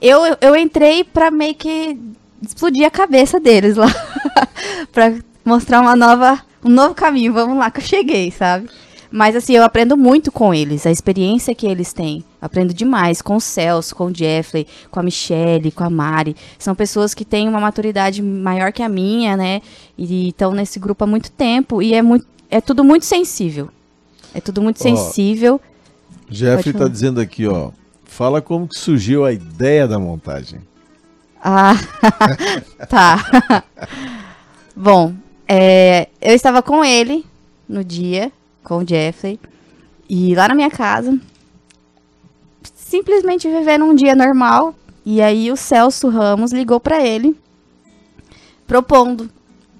[0.00, 1.98] eu, eu entrei pra meio que
[2.40, 3.88] explodir a cabeça deles lá.
[4.92, 5.12] pra
[5.44, 7.32] mostrar uma nova, um novo caminho.
[7.32, 8.68] Vamos lá que eu cheguei, sabe?
[9.12, 12.24] Mas assim, eu aprendo muito com eles, a experiência que eles têm.
[12.40, 16.34] Aprendo demais com o Celso, com o Jeffrey, com a Michelle, com a Mari.
[16.58, 19.60] São pessoas que têm uma maturidade maior que a minha, né?
[19.98, 21.82] E estão nesse grupo há muito tempo.
[21.82, 23.68] E é, muito, é tudo muito sensível.
[24.34, 25.60] É tudo muito Ó, sensível.
[26.30, 27.70] Jeffrey tá dizendo aqui, ó.
[28.04, 30.60] Fala como que surgiu a ideia da montagem.
[31.44, 31.74] Ah,
[32.88, 33.62] tá.
[34.74, 35.12] Bom,
[35.46, 37.26] é, eu estava com ele
[37.68, 39.38] no dia, com o Jeffrey,
[40.08, 41.18] e lá na minha casa,
[42.74, 44.74] simplesmente vivendo um dia normal.
[45.04, 47.36] E aí o Celso Ramos ligou pra ele,
[48.66, 49.28] propondo: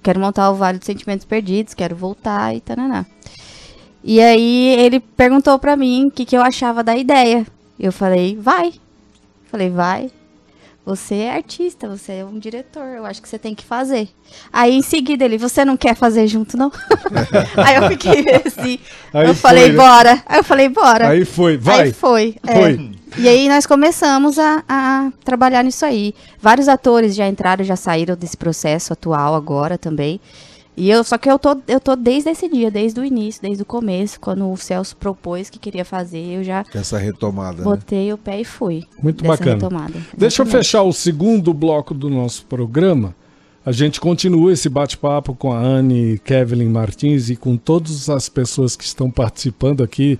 [0.01, 3.05] quero montar o Vale dos Sentimentos Perdidos, quero voltar e tananá.
[4.03, 7.47] E aí ele perguntou pra mim o que, que eu achava da ideia.
[7.79, 8.73] Eu falei: vai.
[9.45, 10.11] Falei: vai.
[10.85, 14.09] Você é artista, você é um diretor, eu acho que você tem que fazer.
[14.51, 16.69] Aí em seguida ele, você não quer fazer junto, não?
[17.55, 18.79] Aí eu fiquei assim.
[19.13, 19.75] Aí eu foi, falei, né?
[19.75, 20.23] bora.
[20.25, 21.07] Aí eu falei, bora.
[21.07, 21.83] Aí foi, vai.
[21.83, 22.35] Aí foi.
[22.45, 22.53] é.
[22.53, 22.91] Foi.
[23.15, 26.15] E aí nós começamos a, a trabalhar nisso aí.
[26.41, 30.19] Vários atores já entraram, já saíram desse processo atual agora também.
[30.75, 33.61] E eu, só que eu tô, eu tô desde esse dia, desde o início, desde
[33.61, 37.63] o começo, quando o Celso propôs que queria fazer, eu já essa retomada, né?
[37.63, 38.83] botei o pé e fui.
[39.01, 39.53] Muito dessa bacana.
[39.53, 39.93] retomada.
[40.17, 43.15] Deixa eu fechar o segundo bloco do nosso programa.
[43.65, 48.75] A gente continua esse bate-papo com a Anne Kevin Martins e com todas as pessoas
[48.75, 50.19] que estão participando aqui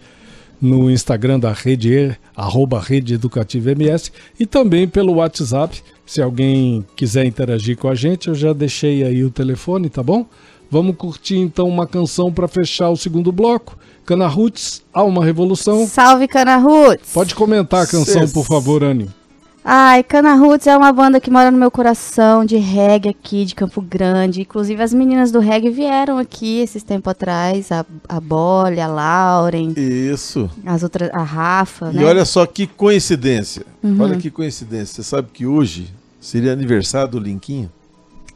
[0.61, 5.83] no Instagram da Rede E, arroba Rede Educativa MS, e também pelo WhatsApp.
[6.05, 10.25] Se alguém quiser interagir com a gente, eu já deixei aí o telefone, tá bom?
[10.69, 13.77] Vamos curtir então uma canção para fechar o segundo bloco.
[14.05, 15.87] Cana Roots, Alma Revolução.
[15.87, 17.09] Salve, Cana Roots!
[17.13, 19.07] Pode comentar a canção, Cês- por favor, Anne.
[19.65, 23.55] Ai, Cana Roots é uma banda que mora no meu coração, de reggae aqui, de
[23.55, 24.41] Campo Grande.
[24.41, 27.71] Inclusive, as meninas do reggae vieram aqui esses tempos atrás.
[27.71, 30.49] A, a Bolly, a Lauren, Isso.
[30.65, 32.03] as outras, a Rafa, E né?
[32.05, 33.65] olha só que coincidência.
[33.81, 34.01] Uhum.
[34.01, 35.01] Olha que coincidência.
[35.01, 37.71] Você sabe que hoje seria aniversário do Linquinho?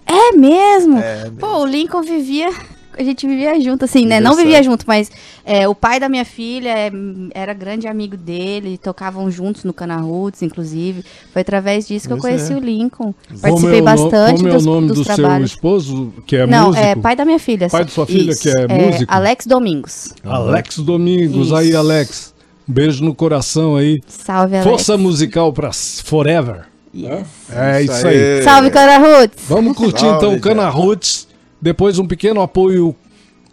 [0.05, 0.97] É mesmo?
[0.97, 1.37] É mesmo.
[1.39, 2.49] Pô, o Lincoln vivia.
[2.97, 4.19] A gente vivia junto, assim, né?
[4.19, 5.11] Não vivia junto, mas
[5.45, 6.91] é, o pai da minha filha é,
[7.33, 11.03] era grande amigo dele, tocavam juntos no Cana Roots, inclusive.
[11.31, 12.55] Foi através disso que eu Pois conheci é.
[12.55, 13.13] o Lincoln.
[13.27, 15.51] Como Participei é o no- bastante Como é o nome dos do seu trabalhos.
[15.51, 16.85] esposo, que é Não, músico?
[16.85, 17.69] é pai da minha filha.
[17.69, 19.13] Pai de sua filha, Isso, que é músico?
[19.13, 20.13] Alex Domingos.
[20.23, 21.45] Alex Domingos.
[21.47, 21.55] Isso.
[21.55, 22.33] Aí, Alex.
[22.67, 23.99] Um beijo no coração aí.
[24.07, 24.69] Salve, Alex.
[24.69, 26.65] Força musical pra s- Forever.
[26.93, 27.27] Yes.
[27.51, 28.41] É isso, Isso aí.
[28.43, 29.43] Salve, Cana Roots!
[29.47, 30.67] Vamos curtir Salve, então o Cana.
[30.67, 31.27] Roots.
[31.61, 32.95] Depois um pequeno apoio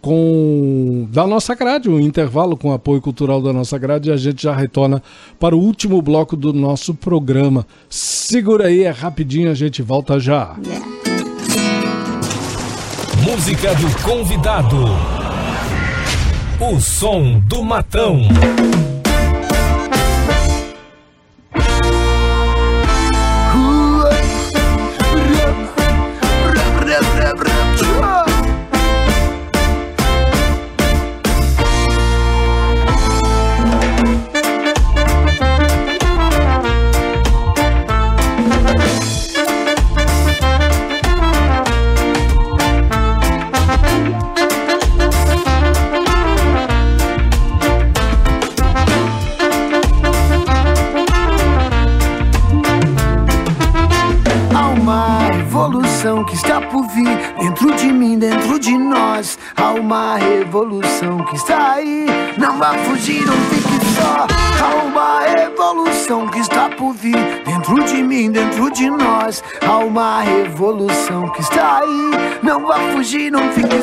[0.01, 4.43] com da nossa grade, um intervalo com apoio cultural da nossa grade e a gente
[4.43, 5.01] já retorna
[5.39, 7.65] para o último bloco do nosso programa.
[7.89, 10.55] Segura aí, é rapidinho, a gente volta já.
[13.23, 14.77] Música do convidado.
[16.59, 18.21] O som do matão.
[71.05, 72.11] Revolução que está aí.
[72.41, 73.74] Não vá fugir, não fique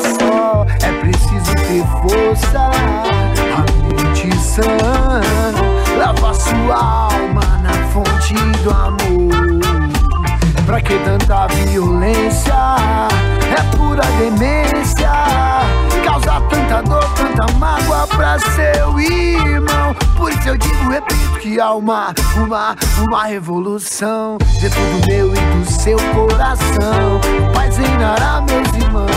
[21.74, 27.20] uma, uma, uma revolução dentro do meu e do seu coração.
[27.54, 29.10] Paz reinará, meus irmãos.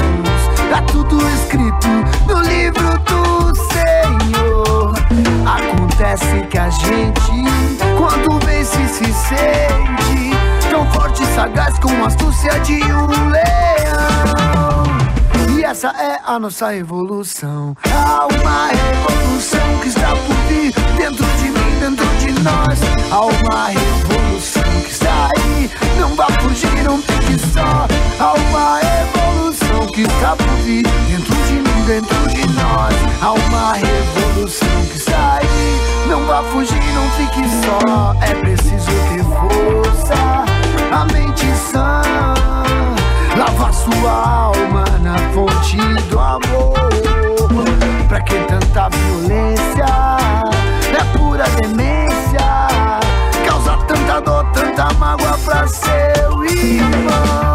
[0.69, 1.87] Tá tudo escrito
[2.27, 4.93] no livro do Senhor.
[5.45, 7.43] Acontece que a gente,
[7.97, 10.31] quando vence, se sente
[10.69, 14.95] tão forte e sagaz como a astúcia de um leão.
[15.57, 17.75] E essa é a nossa revolução.
[17.91, 22.79] Há uma revolução que está por vir dentro de mim, dentro de nós.
[23.11, 25.69] Há uma revolução que está aí.
[25.99, 27.87] Não vá fugir, não fique só.
[28.19, 32.95] Há uma revolução que está por vir dentro de mim, dentro de nós.
[33.21, 36.07] Há uma revolução que está aí.
[36.09, 38.15] Não vá fugir, não fique só.
[38.21, 40.45] É preciso ter força,
[40.91, 42.01] a mente sã.
[43.37, 45.77] Lavar sua alma na fonte
[46.09, 47.14] do amor.
[48.15, 49.85] Pra que tanta violência?
[50.97, 52.39] É pura demência.
[53.45, 57.53] Causa tanta dor, tanta mágoa pra seu irmão.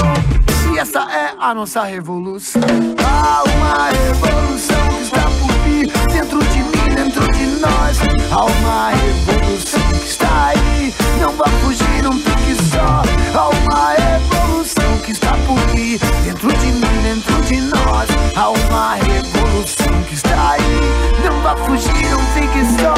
[0.71, 2.61] E essa é a nossa revolução.
[3.03, 7.99] Há uma revolução que está por vir dentro de mim, dentro de nós.
[8.31, 10.95] Há uma revolução que está aí.
[11.23, 13.03] Não vá fugir, não fique só.
[13.35, 18.11] Há uma revolução que está por vir dentro de mim, dentro de nós.
[18.37, 19.80] Há uma revolução
[20.51, 20.63] aí.
[21.25, 22.95] Não vá fugir, não fique só.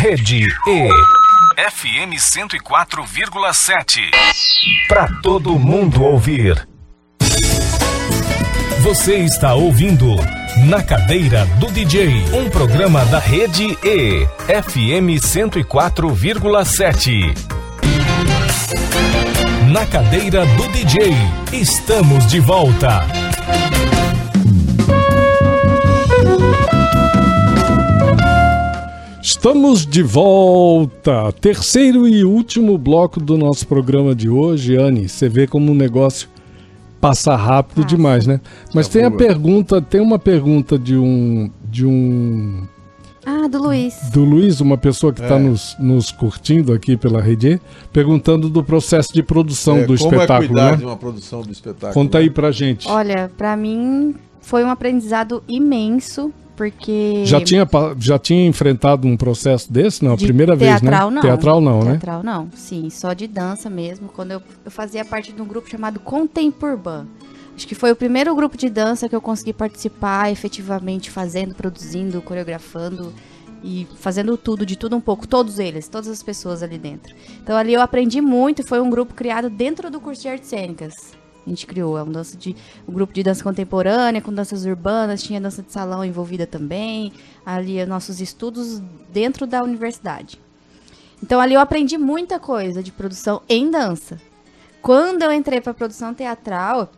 [0.00, 0.88] Rede E.
[1.70, 4.00] FM 104,7.
[4.88, 6.66] Para todo mundo ouvir.
[8.80, 10.16] Você está ouvindo
[10.66, 14.26] Na Cadeira do DJ, um programa da Rede E.
[14.48, 17.61] FM 104,7.
[19.72, 21.14] Na Cadeira do DJ,
[21.50, 23.06] estamos de volta.
[29.22, 31.32] Estamos de volta.
[31.40, 35.08] Terceiro e último bloco do nosso programa de hoje, Anne.
[35.08, 36.28] Você vê como o negócio
[37.00, 38.42] passa rápido demais, né?
[38.74, 42.68] Mas tem a pergunta, tem uma pergunta de um de um
[43.24, 43.94] Ah, do Luiz.
[44.10, 45.38] do Luiz, uma pessoa que está É.
[45.38, 47.60] nos, nos curtindo aqui pela rede,
[47.92, 50.76] perguntando do processo de produção É, do como espetáculo, é cuidar né?
[50.78, 51.94] de uma produção do espetáculo?
[51.94, 52.24] Conta né?
[52.24, 52.88] aí pra gente.
[52.88, 57.22] Olha, pra mim foi um aprendizado imenso, porque.
[57.24, 57.66] Já tinha,
[57.98, 60.04] já tinha enfrentado um processo desse?
[60.04, 61.14] Não, a De primeira vez, teatral, né?
[61.14, 61.22] Não.
[61.22, 61.90] Teatral não, né?
[61.92, 64.08] Teatral não, sim, só de dança mesmo.
[64.08, 67.06] Quando eu, eu fazia parte de um grupo chamado Contempurban.
[67.54, 72.22] Acho que foi o primeiro grupo de dança que eu consegui participar efetivamente, fazendo, produzindo,
[72.22, 73.12] coreografando
[73.62, 77.14] e fazendo tudo, de tudo um pouco, todos eles, todas as pessoas ali dentro.
[77.42, 81.12] Então ali eu aprendi muito, foi um grupo criado dentro do curso de artes cênicas.
[81.44, 82.54] A gente criou, é um, dança de,
[82.86, 87.12] um grupo de dança contemporânea, com danças urbanas, tinha dança de salão envolvida também.
[87.44, 88.80] Ali é nossos estudos
[89.12, 90.40] dentro da universidade.
[91.22, 94.20] Então ali eu aprendi muita coisa de produção em dança.
[94.80, 96.90] Quando eu entrei para produção teatral,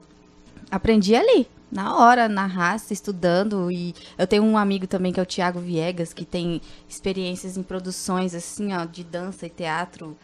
[0.70, 3.70] aprendi ali, na hora, na raça, estudando.
[3.70, 7.62] E eu tenho um amigo também que é o Tiago Viegas, que tem experiências em
[7.62, 10.16] produções assim, ó, de dança e teatro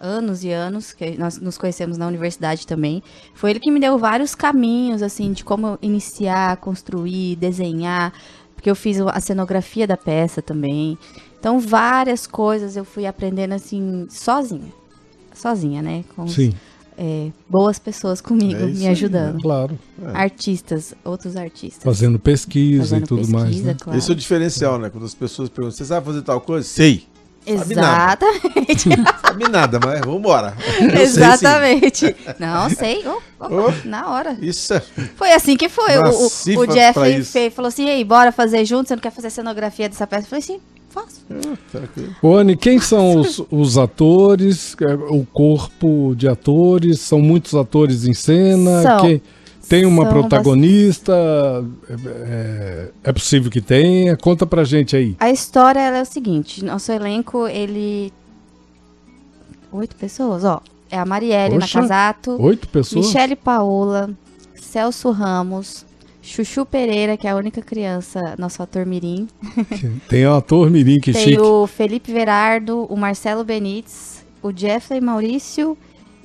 [0.00, 3.02] anos e anos, que nós nos conhecemos na universidade também.
[3.34, 8.12] Foi ele que me deu vários caminhos, assim, de como iniciar, construir, desenhar,
[8.54, 10.96] porque eu fiz a cenografia da peça também.
[11.38, 14.72] Então, várias coisas eu fui aprendendo, assim, sozinha.
[15.34, 16.04] Sozinha, né?
[16.14, 16.52] Com os- Sim.
[16.98, 19.34] É, boas pessoas comigo, É me aí, ajudando.
[19.34, 19.40] né?
[19.40, 19.78] Claro.
[20.04, 20.16] É.
[20.18, 21.84] Artistas, outros artistas.
[21.84, 23.44] Fazendo pesquisa Fazendo e tudo mais.
[23.46, 23.76] pesquisa, Né?
[23.80, 23.98] claro.
[23.98, 24.90] Esse é o diferencial, né?
[24.90, 26.66] Quando as pessoas perguntam, você sabe fazer tal coisa?
[26.66, 27.06] Sei.
[27.56, 28.26] Sabe nada.
[28.26, 28.88] Exatamente.
[29.22, 31.00] Sabe nada, mas sei, sim.
[31.00, 32.16] Exatamente.
[32.38, 33.02] Não, sei.
[33.06, 33.88] Oh, oh, Oh.
[33.88, 34.36] Na hora.
[34.42, 34.80] Isso é.
[35.16, 35.96] Foi assim que foi.
[35.98, 38.88] O, o, Jeff falou assim: e aí, bora fazer junto?
[38.88, 40.24] Você não quer fazer cenografia dessa peça?
[40.26, 41.24] Eu falei assim: faço.
[42.22, 44.76] Ô, Anne, quem são os, os atores?
[44.80, 47.00] É, O corpo de atores?
[47.00, 48.82] São muitos atores em cena?
[48.82, 49.00] São.
[49.00, 49.22] Quem-
[49.68, 51.12] tem uma São protagonista?
[51.90, 54.16] É, é- é possível que tenha?
[54.16, 55.14] Conta pra gente aí.
[55.20, 58.10] A história ela é o seguinte: nosso elenco, ele.
[59.70, 60.60] Oito pessoas, ó.
[60.90, 63.06] É a Marielle Poxa, Nakazato, oito pessoas?
[63.06, 64.08] Michele Paola,
[64.54, 65.84] Celso Ramos,
[66.28, 69.26] Chuchu Pereira, que é a única criança, nosso ator Mirim.
[70.08, 71.40] Tem um ator mirim que Tem chique.
[71.40, 75.76] o Felipe Verardo, o Marcelo Benites, o Jeffrey Maurício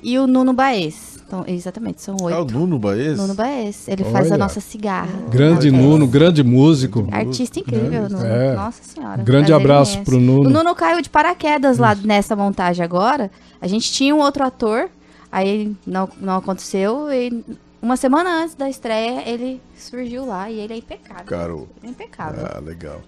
[0.02, 1.18] e o Nuno Baez.
[1.26, 2.36] Então, exatamente, são oito.
[2.36, 3.16] Ah, o Nuno Baez?
[3.16, 3.88] Nuno Baez.
[3.88, 4.44] Ele faz a Olha.
[4.44, 5.08] nossa cigarra.
[5.30, 5.70] Grande.
[5.70, 7.08] Nuno, grande músico.
[7.10, 8.26] Artista incrível, Nuno.
[8.26, 8.54] É.
[8.54, 9.22] Nossa senhora.
[9.22, 10.10] Grande prazer abraço imenso.
[10.10, 10.50] pro Nuno.
[10.50, 13.30] O Nuno caiu de paraquedas lá nessa montagem agora.
[13.58, 14.90] A gente tinha um outro ator,
[15.32, 17.10] aí não, não aconteceu.
[17.10, 17.42] E
[17.84, 21.24] uma semana antes da estreia, ele surgiu lá e ele é impecável.
[21.26, 21.68] Caro.
[21.76, 22.46] Ele é impecável.
[22.46, 23.02] Ah, legal.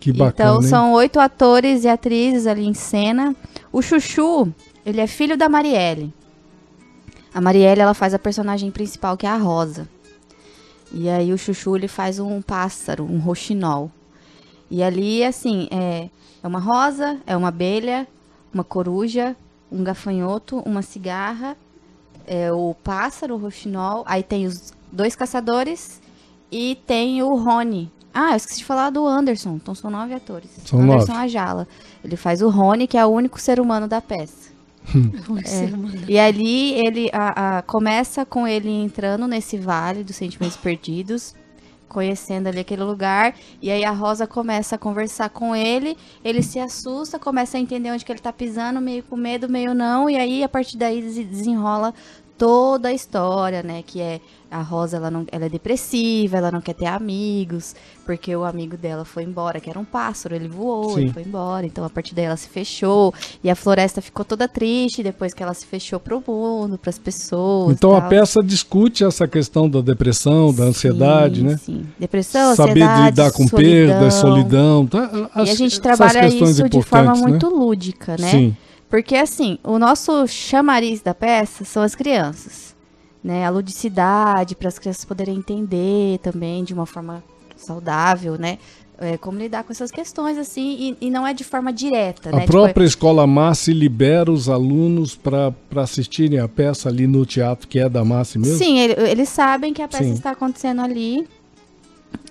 [0.00, 0.30] Que bacana.
[0.32, 0.68] Então hein?
[0.68, 3.36] são oito atores e atrizes ali em cena.
[3.70, 4.50] O Chuchu,
[4.86, 6.14] ele é filho da Marielle.
[7.34, 9.86] A Marielle, ela faz a personagem principal, que é a Rosa.
[10.90, 13.90] E aí o Chuchu, ele faz um pássaro, um roxinol.
[14.70, 16.08] E ali, assim, é,
[16.42, 18.08] é uma rosa, é uma abelha,
[18.52, 19.36] uma coruja,
[19.70, 21.54] um gafanhoto, uma cigarra,
[22.26, 24.02] é o pássaro, o roxinol.
[24.06, 26.00] Aí tem os dois caçadores
[26.50, 27.90] e tem o Rony.
[28.14, 29.54] Ah, eu esqueci de falar do Anderson.
[29.56, 30.50] Então são nove atores.
[30.66, 31.24] São Anderson nove.
[31.24, 31.66] Ajala.
[32.04, 34.52] Ele faz o Rony, que é o único ser humano da peça.
[34.94, 35.94] único ser humano.
[36.08, 41.34] E ali ele a- a- começa com ele entrando nesse vale dos sentimentos perdidos,
[41.92, 46.58] conhecendo ali aquele lugar, e aí a Rosa começa a conversar com ele, ele se
[46.58, 50.16] assusta, começa a entender onde que ele tá pisando, meio com medo, meio não, e
[50.16, 51.92] aí a partir daí des- desenrola
[52.38, 54.20] toda a história, né, que é
[54.50, 57.74] a Rosa, ela, não, ela é depressiva, ela não quer ter amigos,
[58.04, 61.02] porque o amigo dela foi embora, que era um pássaro, ele voou, Sim.
[61.02, 64.46] ele foi embora, então a partir daí ela se fechou, e a floresta ficou toda
[64.46, 67.72] triste depois que ela se fechou pro mundo, pras pessoas.
[67.72, 71.56] Então a peça discute essa questão da depressão, da ansiedade, Sim, né?
[71.56, 71.86] sim.
[71.98, 73.70] Depressão, Saber ansiedade, lidar com solidão.
[73.98, 74.86] perda, solidão.
[74.86, 75.10] Tá?
[75.36, 77.20] E As- a gente trabalha isso de forma né?
[77.20, 78.30] muito lúdica, né?
[78.30, 78.56] Sim.
[78.92, 82.76] Porque assim, o nosso chamariz da peça são as crianças,
[83.24, 83.46] né?
[83.46, 87.24] A ludicidade para as crianças poderem entender também de uma forma
[87.56, 88.58] saudável, né?
[88.98, 92.32] É, como lidar com essas questões assim e, e não é de forma direta, A
[92.32, 92.40] né?
[92.42, 97.78] Tipo, própria Escola Massi libera os alunos para assistirem a peça ali no teatro que
[97.78, 98.58] é da Massi mesmo?
[98.58, 100.12] Sim, ele- eles sabem que a peça Sim.
[100.12, 101.26] está acontecendo ali.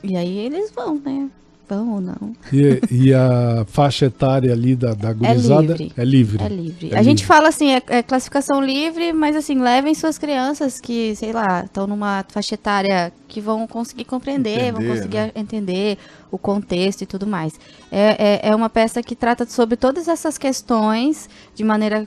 [0.03, 1.27] E aí eles vão, né?
[1.71, 2.35] Vão ou não.
[2.51, 5.93] E, e a faixa etária ali da, da É gurizada livre.
[5.95, 6.43] é livre.
[6.43, 6.89] É livre.
[6.91, 7.25] É a gente livre.
[7.27, 11.87] fala assim, é, é classificação livre, mas assim, levem suas crianças que, sei lá, estão
[11.87, 15.31] numa faixa etária que vão conseguir compreender, vão Entender, conseguir né?
[15.33, 15.97] entender
[16.29, 17.53] o contexto e tudo mais.
[17.89, 22.05] É, é, é uma peça que trata sobre todas essas questões de maneira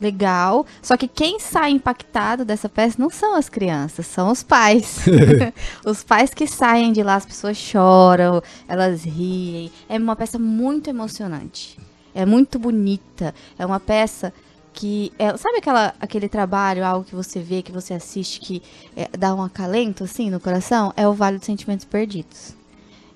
[0.00, 5.04] legal, só que quem sai impactado dessa peça não são as crianças, são os pais.
[5.84, 9.70] os pais que saem de lá, as pessoas choram, elas riem.
[9.88, 11.78] É uma peça muito emocionante.
[12.14, 13.34] É muito bonita.
[13.58, 14.32] É uma peça
[14.72, 18.62] que é, sabe aquela, aquele trabalho, algo que você vê, que você assiste, que
[18.96, 20.92] é, dá um acalento assim no coração?
[20.96, 22.56] É o Vale dos Sentimentos Perdidos.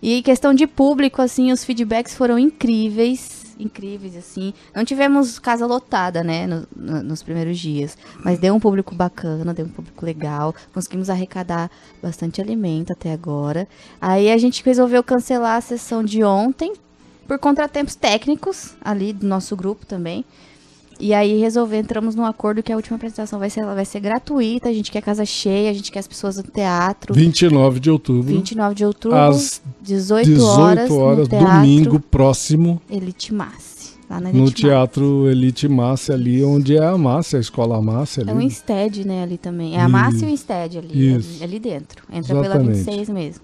[0.02, 4.52] E em questão de público, assim, os feedbacks foram incríveis, incríveis, assim.
[4.74, 9.52] Não tivemos casa lotada, né, no- no- nos primeiros dias, mas deu um público bacana,
[9.54, 10.54] deu um público legal.
[10.72, 11.70] Conseguimos arrecadar
[12.02, 13.68] bastante alimento até agora.
[14.00, 16.72] Aí a gente resolveu cancelar a sessão de ontem
[17.26, 20.24] por contratempos técnicos ali do nosso grupo também.
[21.02, 23.98] E aí resolveu, entramos num acordo que a última apresentação vai ser, ela vai ser
[23.98, 27.12] gratuita, a gente quer casa cheia, a gente quer as pessoas no teatro.
[27.12, 28.22] 29 de outubro.
[28.32, 34.32] 29 de outubro, às 18, 18 horas, horas, no domingo próximo, Elite Massi, lá na
[34.32, 38.24] no Elite Teatro Elite Márcia, ali onde é a Márcia, a Escola Márcia.
[38.24, 38.30] Massi.
[38.30, 38.30] Ali.
[38.30, 39.74] É um Instead, né, ali também.
[39.76, 40.30] É a Massi e o.
[40.30, 41.28] Instead ali, Isso.
[41.34, 42.04] ali, ali dentro.
[42.12, 42.76] Entra pela Exatamente.
[42.76, 43.42] 26 mesmo.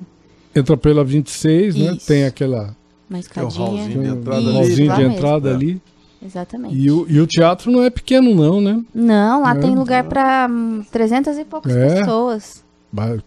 [0.54, 1.92] Entra pela 26, né?
[1.96, 2.06] Isso.
[2.06, 2.76] Tem aquela
[3.10, 3.66] Uma um escadinha.
[3.66, 4.52] hallzinho de tem um entrada ali.
[4.52, 5.82] hallzinho de entrada ali.
[6.24, 6.74] Exatamente.
[6.76, 8.82] E o, e o teatro não é pequeno não, né?
[8.94, 9.58] Não, lá É.
[9.60, 12.00] tem lugar pra hum, 300 e poucas É.
[12.00, 12.64] pessoas.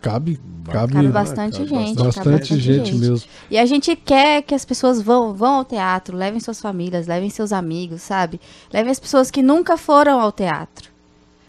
[0.01, 1.95] Cabe, cabe, Cabe bastante cabe gente.
[1.95, 3.21] bastante, cabe bastante gente, mesmo.
[3.49, 7.29] E a gente quer que as pessoas vão, vão ao teatro, levem suas famílias, levem
[7.29, 8.41] seus amigos, sabe?
[8.73, 10.89] Levem as pessoas que nunca foram ao teatro.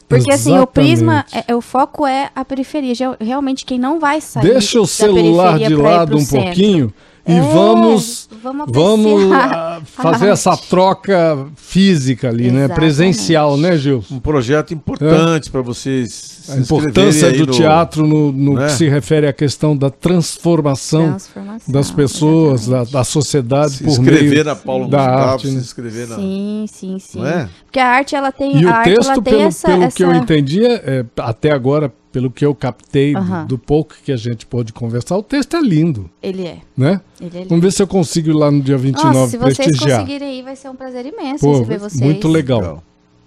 [0.06, 1.46] Porque assim, o Prisma, Exatamente.
[1.48, 3.16] é- é- o foco é a periferia.
[3.18, 6.44] Realmente, quem não vai sair Deixa o da celular periferia de lado um centro.
[6.48, 6.94] pouquinho
[7.26, 12.64] e É, vamos vamos vamos apreciar ah, a fazer essa troca física ali, né?
[12.64, 12.74] Exatamente.
[12.74, 14.14] Presencial, né, Gilson?
[14.16, 16.12] Um projeto importante para vocês
[16.42, 18.66] se A importância do no- teatro no, no né?
[18.66, 23.90] que se refere à questão da transformação, Transformação, das pessoas, da, da sociedade Se por
[23.90, 25.46] inscrever meio na Paulo da Gustavo, arte.
[25.46, 25.60] se né?
[25.60, 26.16] inscrever na.
[26.16, 27.24] Sim, sim, sim.
[27.24, 27.48] É?
[27.64, 29.68] Porque a arte, ela tem, E a o arte, ela texto, tem pelo, essa...
[29.68, 29.96] pelo essa...
[29.96, 34.12] que eu entendi, é, é, até agora, pelo que eu captei do- do pouco que
[34.12, 36.58] a gente pôde conversar, o texto é lindo, Ele é.
[36.76, 37.00] né?
[37.20, 37.48] Ele é lindo.
[37.48, 40.00] Vamos ver se eu consigo ir lá no dia 29 Nossa, se vocês prestigiar.
[40.00, 42.00] conseguirem ir, vai ser um prazer imenso Pô, receber vocês.
[42.00, 42.82] muito legal.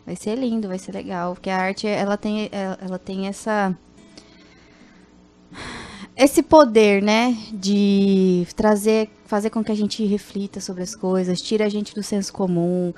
[0.05, 1.33] Vai ser lindo, vai ser legal.
[1.33, 3.75] Porque a arte, ela tem, ela ela tem essa...
[6.17, 7.35] Esse poder, né?
[7.51, 12.01] De trazer, fazer com que a gente reflita sobre as coisas, tira a gente do
[12.01, 12.93] senso comum,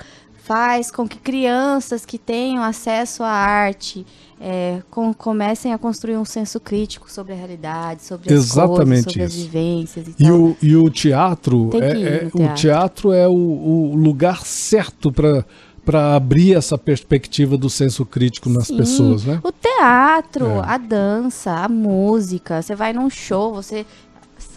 [0.48, 4.06] faz com que crianças que tenham acesso à arte
[4.40, 9.12] é, com- comecem a construir um senso crítico sobre a realidade, sobre as Exatamente coisas,
[9.14, 9.44] sobre as isso.
[9.44, 10.36] vivências e, E tal.
[10.40, 12.56] o, e o teatro, é, é- no o teatro.
[12.56, 15.46] teatro é o, o lugar certo para
[15.84, 19.40] para abrir essa perspectiva do senso crítico nas Sim, pessoas, né?
[19.42, 20.62] O teatro, É.
[20.66, 22.62] a dança, a música.
[22.62, 23.86] Você vai num show, você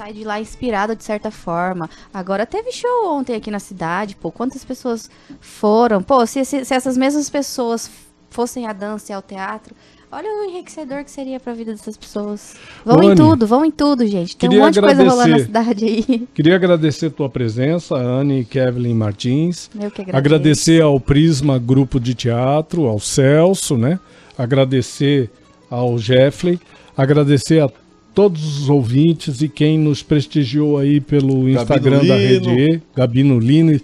[0.01, 1.89] sai de lá inspirado de certa forma.
[2.13, 5.11] Agora teve show ontem aqui na cidade, pô, quantas pessoas
[5.43, 6.03] foram?
[6.03, 7.91] Pô, se, se- se essas mesmas pessoas
[8.31, 9.75] fossem à dança e ao teatro,
[10.11, 12.55] olha o enriquecedor que seria pra vida dessas pessoas.
[12.83, 14.39] Vão em tudo, vão em tudo, gente.
[14.39, 16.27] Tem um monte de coisa rolando na cidade aí.
[16.33, 19.69] Queria agradecer a tua presença, Anne Kevlin Martins.
[19.75, 20.17] Eu que agradeço.
[20.17, 24.01] Agradecer ao Prisma Grupo de Teatro, ao Celso, né?
[24.39, 25.29] Agradecer
[25.71, 26.59] ao Jeffrey,
[26.97, 27.69] agradecer a
[28.15, 32.29] todos os ouvintes e quem nos prestigiou aí pelo Instagram da Lino.
[32.29, 33.81] Rede E, Gabino Lino.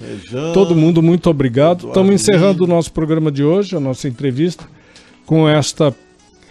[0.52, 1.88] Todo mundo muito obrigado.
[1.88, 4.64] Estamos encerrando o nosso programa de hoje, a nossa entrevista,
[5.24, 5.94] com esta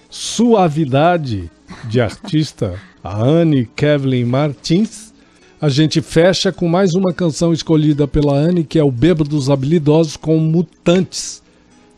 [0.10, 1.50] suavidade
[1.86, 5.14] de artista, a Anne Kevlin Martins.
[5.60, 10.18] A gente fecha com mais uma canção escolhida pela Anne, que é o Bêbados Habilidosos
[10.18, 11.42] com Mutantes.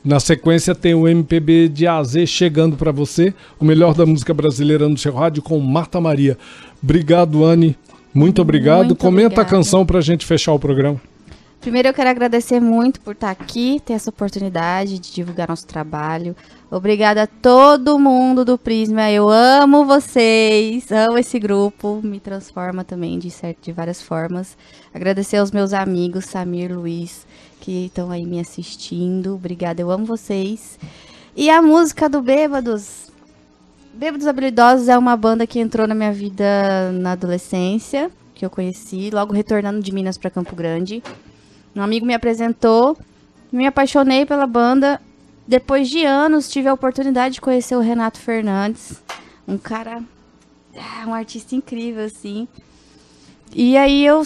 [0.08, 4.05] Na sequência tem o MPB de A a Z chegando para você, o melhor da
[4.05, 6.38] música brasileira no seu rádio com Marta Maria.
[6.82, 7.76] Obrigado, Anne.
[8.14, 8.86] Muito obrigado.
[8.86, 9.41] Muito Comenta obrigada.
[9.41, 11.01] a canção para a gente fechar o programa.
[11.60, 16.34] Primeiro eu quero agradecer muito por estar aqui, ter essa oportunidade de divulgar nosso trabalho.
[16.72, 19.12] Obrigada a todo mundo do Prisma.
[19.12, 24.58] Eu amo vocês, amo esse grupo, me transforma também de certo de várias formas.
[24.93, 27.27] Agradecer aos meus amigos Samir, Luiz,
[27.68, 29.36] que estão aí me assistindo.
[29.36, 30.80] Obrigada, eu amo vocês.
[31.36, 33.11] E a música do Bêbados.
[33.93, 39.09] Bêbados Habilidosos é uma banda que entrou na minha vida na adolescência, que eu conheci,
[39.11, 41.03] logo retornando de Minas para Campo Grande.
[41.76, 42.97] Um amigo me apresentou,
[43.51, 45.01] me apaixonei pela banda.
[45.45, 49.03] Depois de anos, tive a oportunidade de conhecer o Renato Fernandes,
[49.45, 50.01] um cara,
[50.74, 52.47] ah, um artista incrível, assim.
[53.53, 54.24] E aí eu,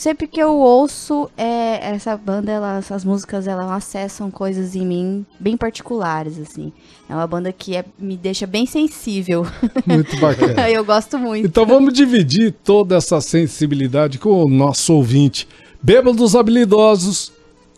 [0.00, 5.26] sempre que eu ouço é, essa banda, ela, essas músicas, elas acessam coisas em mim
[5.38, 6.72] bem particulares, assim.
[7.06, 9.46] É uma banda que é- me deixa bem sensível.
[9.86, 10.70] Muito bacana.
[10.70, 11.46] eu gosto muito.
[11.46, 15.46] Então vamos dividir toda essa sensibilidade com o nosso ouvinte.
[15.82, 17.30] Bêbados habilidosos,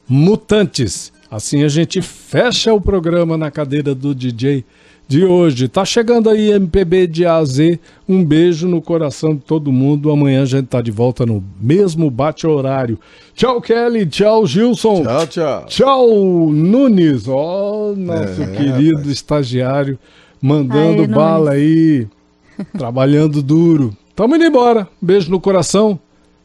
[0.09, 1.13] mutantes.
[1.29, 4.65] Assim a gente fecha o programa na cadeira do DJ,
[5.13, 5.69] de hoje.
[5.69, 7.79] Tá chegando aí MPB de A a Z.
[8.09, 10.11] Um beijo no coração de todo mundo.
[10.11, 12.99] Amanhã a gente tá de volta no mesmo bate-horário.
[13.35, 14.07] Tchau, Kelly.
[14.07, 15.03] Tchau, Gilson.
[15.03, 15.67] Tchau, tchau.
[15.67, 16.09] Tchau,
[16.53, 17.29] Nunes.
[17.29, 19.09] Ó, nosso É, querido rapaz.
[19.09, 19.99] estagiário,
[20.41, 22.07] mandando Aí, bala aí,
[22.77, 23.97] trabalhando duro.
[24.17, 24.89] Tamo indo embora.
[25.01, 25.99] Beijo no coração.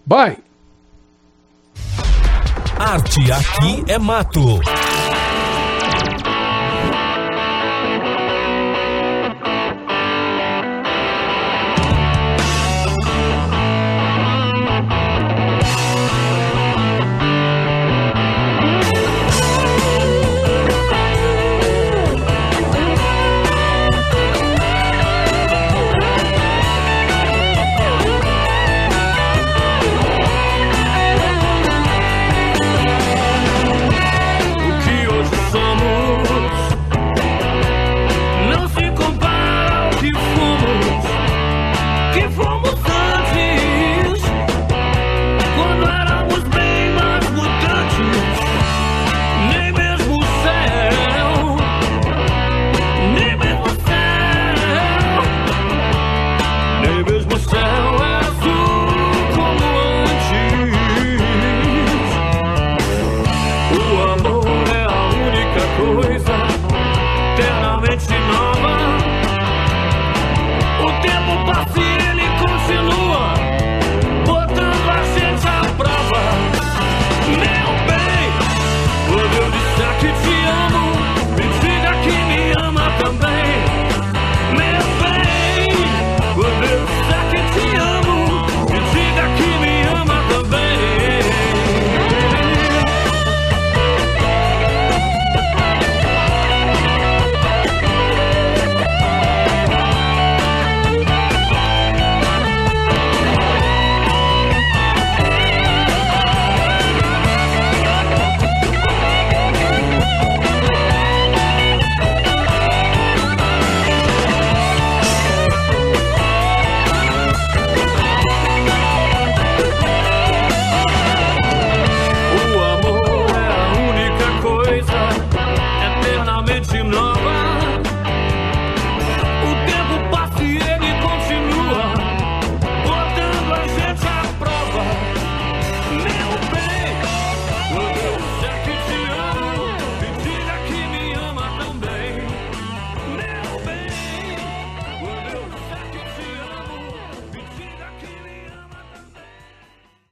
[0.05, 0.38] Bye.
[2.80, 4.59] Arte aqui é mato.